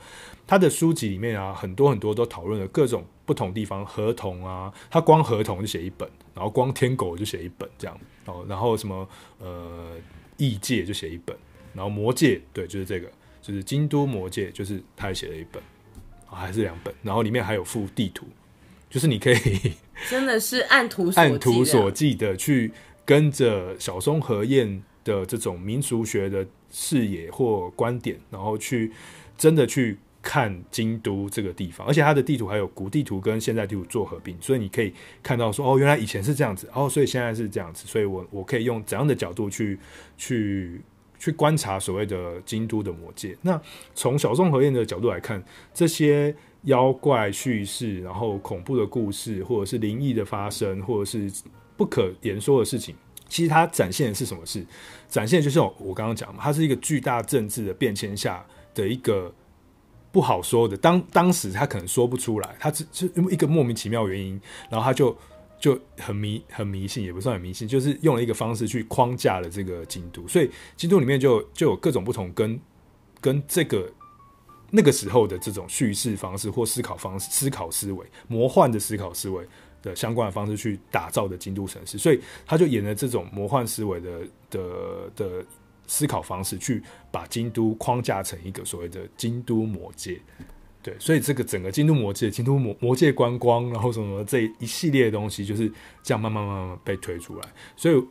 [0.47, 9.07] 他的书籍里面啊，很多很多都讨论了各种不同地方合同啊，他光合同就写一本，然后光天狗就写一本这样哦，然后什么
[9.39, 9.95] 呃
[10.37, 11.35] 异界就写一本，
[11.73, 15.61] 然后魔界对，就是这个，就是京都魔界，就是他也写了一本。
[16.31, 18.27] 还是两本，然后里面还有附地图，
[18.87, 19.73] 就是你可以
[20.07, 22.71] 真的是按图按图索骥的去
[23.09, 28.91] 跟着小松和彦的这种民俗学的视野或观点，然后去
[29.35, 34.93] 真的去看京都这个地方，而且它的地图还有古地图跟现在地图做合并，所以你可以
[35.23, 39.79] 看到说哦，原来以前是这样子，哦，所以现在是这样子，所以我我可以用怎样的角度去
[40.15, 40.79] 去。
[41.21, 43.35] 去观察所谓的京都的魔界。
[43.41, 43.61] 那
[43.93, 45.43] 从小松和彦的角度来看，
[45.73, 46.33] 这些
[46.63, 51.29] 妖怪叙事，然后恐怖的故事，或者是灵异的发生，或者是
[51.79, 52.93] 不可言说的事情，
[53.27, 54.63] 其实它展现的是什么事？
[55.07, 59.33] 展现的就是我刚刚讲嘛，它是一个巨大政治的变迁下的一个
[60.11, 60.75] 不好说的。
[60.75, 65.17] 当当时他可能说不出来，他只是因为一个莫名其妙原因，然后他就。
[65.61, 72.57] 就很迷很迷信，也不算很迷信，就是用了一个方式去框架了这个京都，所以京都里面就就有各种不同跟
[73.19, 73.91] 跟这个
[74.71, 79.45] 那个时候的这种叙事方式或思考方式、思考思维、魔幻的思考思维
[79.81, 84.19] 的相关的方式去打造的京都城市，所以他就沿着这种魔幻思维的
[84.49, 84.59] 的
[85.15, 85.45] 的
[85.87, 90.19] 思考方式去把京都框架成一个所谓的京都魔界。
[90.81, 95.69] 对，所以这个整个京都魔界、京都魔魔界观光，然后什么这一系列的东西，就是
[96.01, 97.43] 这样慢慢慢慢被推出来。
[97.75, 98.01] 所以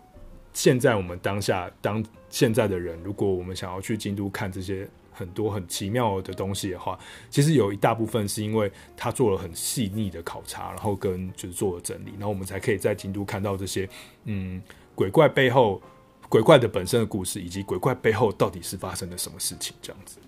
[0.53, 4.87] 现在我们当下当现在的人，如果我们想要去京都看这些
[5.19, 6.97] 很多很奇妙的东西的话，
[7.29, 13.89] 其实有一大部分是因为他做了很细腻的考察，然后跟就是做了整理，然后我们才可以在京都看到这些
[14.25, 14.63] 嗯
[14.95, 15.83] 鬼怪背后
[16.29, 20.19] 鬼怪的本身的故事，以及鬼怪背后到底是发生了什么事情这样子。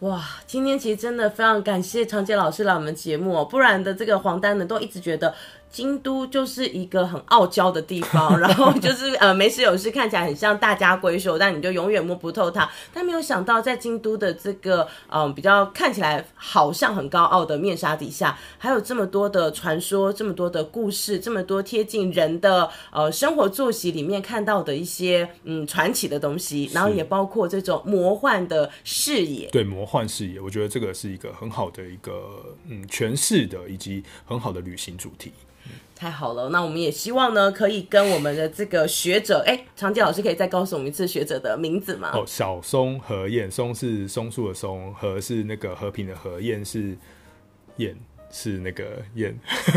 [0.00, 5.34] 哇，今天其实真的非常感谢长杰老师来我们节目哦，不然的这个黄丹呢都一直觉得。
[5.72, 12.70] 京都就是一个很傲娇的地方， 然后就是呃没事有事看起来很像大家闺秀，但你就永远摸不透它。
[12.92, 29.48] 但没有想到，在京都的这个嗯、呃、比较看起来好像很高傲的面纱底下，还有这么多的传说，这么多的故事，这么多贴近人的呃生活作息里面看到的一些嗯传奇的东西，然后也包括这种魔幻的视野。
[29.48, 35.32] 对，魔幻视野，我觉得这个是一个很好的一个嗯诠释的，以及很好的旅行主题。
[36.02, 42.10] 太好了，那我们也希望呢，可以跟我们的这个学者，哎、欸，长洁老师可以再告诉我们一次学者的名字吗？
[42.12, 46.98] 哦，小松和彦，松是松树的松，和是那个和平的和，彦是
[47.76, 47.96] 彦
[48.32, 49.32] 是那个彦，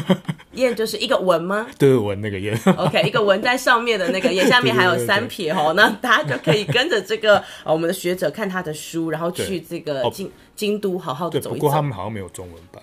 [0.53, 1.67] 彦就是一个文吗？
[1.77, 2.59] 对，文那个彦。
[2.75, 11.59] OK，一个文在上面的那个彦，下面还有三撇哦，那大家就可以跟着这个我们的学者看他的书，然后去这个京京都好好的走一走。
[11.59, 12.81] 不过他们好像没有中文版。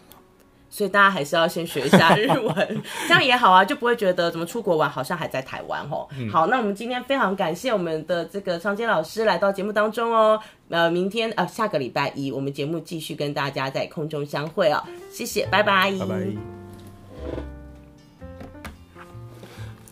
[0.74, 6.08] 所以大家还是要先学一下日文， 这样也好啊，就不会觉得怎么出国玩好像还在台湾哦。
[6.18, 10.40] 嗯、好，那我们今天非常感谢我们的这个长洁老师来到节目当中哦。
[10.70, 14.82] 呃，明天呃下个礼拜一我们节目继续跟大家在空中相会哦。
[15.10, 15.92] 谢谢，拜拜。
[16.00, 16.26] 拜拜。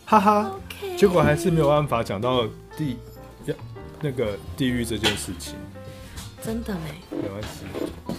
[0.06, 0.50] 哈哈.
[0.96, 2.96] 结果还是没有办法讲到地
[4.00, 5.56] 那个地狱这件事情。
[6.42, 7.18] 真的没？
[7.22, 8.09] 没关系。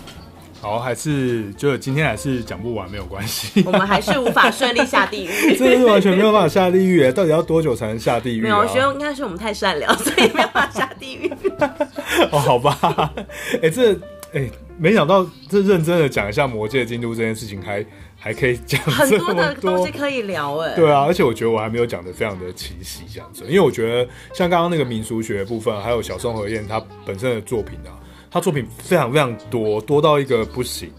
[0.61, 3.63] 好，还是就今天还是讲不完，没有关系。
[3.65, 7.11] 我们还是无法顺利下地狱， 这是完全没有办法下地狱。
[7.11, 8.41] 到底要多久才能下地狱？
[8.41, 8.43] 啊？
[8.43, 11.33] 没有，我觉得应该是我们太善良，所以没有办法下地狱。
[12.31, 13.11] 哦，好吧。
[13.55, 13.93] 哎、欸，这
[14.33, 17.83] 哎、欸，没想到这认真的讲一下魔界京都这件事情还，
[18.15, 20.75] 还还可以讲很多的东西可以聊哎。
[20.75, 27.97] 对啊，而且我觉得我还没有讲的非常的清晰这样子，因为我觉得像刚刚那个民俗学的部分，还有小松和彦他本身的作品啊。
[28.31, 30.89] 他作品非常非常多，多到一个不行。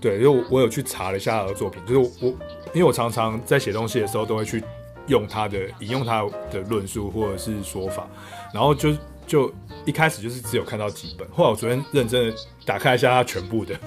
[0.00, 2.28] 对，因为我我有去查了一下他的作品，就是我
[2.72, 4.62] 因为我常常在写东西的时候，都会去
[5.08, 8.08] 用他的引用他的论述或者是说法，
[8.54, 8.96] 然后就
[9.26, 9.52] 就
[9.84, 13.78] 一开始就是只有看到几本，后来我昨天认真的打开一下他全部的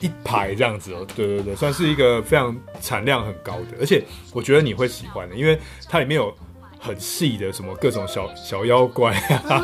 [0.00, 5.58] 一排这样子哦，对对对，算是一个非常产量很高的，而且我觉得你会喜欢的，因为
[5.88, 6.32] 它里面有
[6.84, 9.14] 很细的什么各种小小妖怪
[9.48, 9.62] 啊。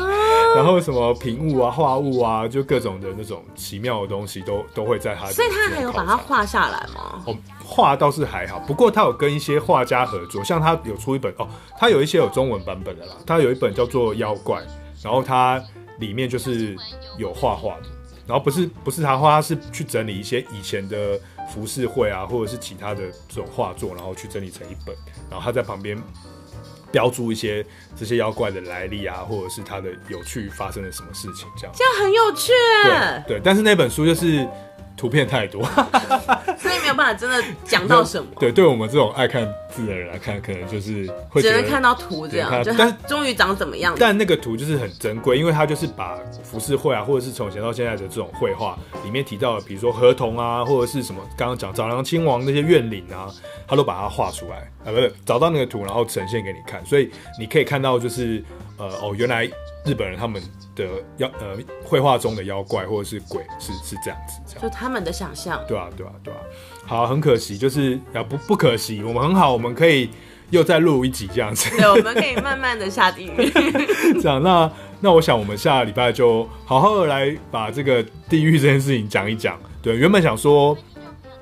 [0.53, 5.27] 然后什么平物啊、画物啊，就各种的那种奇妙的东西都都会在他。
[5.27, 7.23] 所以他还有把它画下来吗？
[7.25, 11.47] 哦，画倒是还好，不过他有跟一些画家合作，像他有出一本哦，
[11.77, 13.15] 他有一些有中文版本的啦。
[13.25, 14.59] 他有一本叫做《妖怪》，
[15.01, 15.63] 然后他
[15.99, 16.75] 里面就是
[17.17, 17.87] 有画画的，
[18.27, 21.17] 然后不是不是他画，他是去整理一些以前的
[21.53, 24.93] 浮世绘啊，或者是其他的这种画作，然后去整理成一本，
[25.29, 25.97] 然后他在旁边
[26.91, 27.65] 标注一些
[27.95, 32.51] 这些妖怪的来历啊，或者是它的有趣发生了什么事情，这样这样很有趣。
[33.27, 34.47] 对对，但是那本书就是。
[35.01, 35.63] 图片太多，
[36.61, 38.29] 所以没有办法真的讲到什么。
[38.39, 44.09] 对，对我们这种爱看字的人来看，可能就是会只能看到图这样，就但终于长怎么样但？
[44.09, 53.25] 但那个图就是很珍贵，因为它就是把浮世绘啊，或者是从前到现在的这种绘画里面提到的，比如说河童啊，或者是什么刚刚讲早良亲王那些怨灵啊，
[53.67, 58.43] 他都把它画出来啊，不是找到那个图，然后呈现给你看，所以你可以看到就是
[58.77, 59.49] 呃哦，原来
[59.85, 60.41] 日本人他们。
[60.73, 65.61] 的妖呃绘画中的妖怪或者是鬼是是这样子，这样就他们的想象。
[65.67, 66.39] 对啊对啊对啊，
[66.87, 70.09] 好，很可惜，就是啊不不可惜，我们很好，我们可以
[70.49, 71.69] 又再录一集这样子。
[71.75, 73.51] 对，我们可以慢慢的下地狱。
[74.21, 74.71] 这样，那
[75.01, 79.59] 那我想我们下礼拜就好好的来把这个地狱这件事情讲一讲。
[79.81, 80.75] 对，原本想说，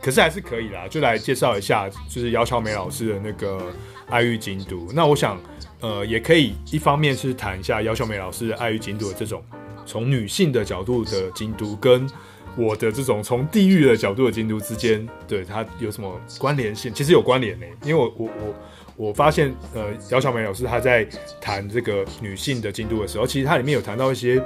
[0.02, 3.58] 可是还是可以啦，就来介绍一下，就是姚巧美老师的那个
[4.10, 4.78] 《爱欲京都》。
[4.92, 5.40] 那我想。
[5.82, 9.44] 呃，也可以一方面是谈一下姚秀梅老师《爱与京都》的这种
[9.86, 12.10] 从女性的角度的京都，跟
[12.56, 16.94] 我的这种从地域的角度的京都之间，对它有什么关联性？
[16.94, 18.56] 其实有关联呢，因为我我我。
[19.00, 21.08] 我发现，呃，姚小梅老师她在
[21.40, 24.44] 谈这个女性的京都的时候，其实她里面有谈到一些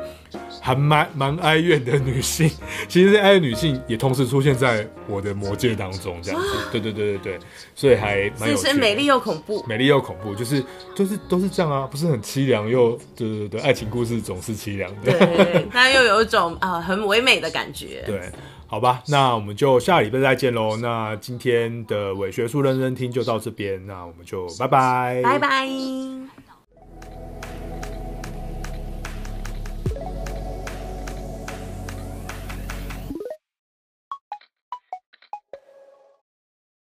[0.61, 2.47] 还蛮蛮哀怨的女性。
[2.87, 6.47] 其实这哀怨女性也同时出现在我的魔界当中，这样子。
[6.71, 7.39] 对对对对对，
[7.73, 8.69] 所以还蛮有趣的。
[8.69, 10.63] 是美丽又恐怖，美丽又恐怖，就是
[10.95, 15.11] 就是都是这样啊，不是很凄凉又对对对，爱情故事总是凄凉的。
[15.13, 18.03] 对，但又有一种啊、呃、很唯美的感觉。
[18.05, 18.29] 对。
[18.73, 20.75] 好吧，那我们就下礼拜再见喽。
[20.77, 25.67] 那今天的伪学术认真听就到这边，那我们就拜拜，拜拜。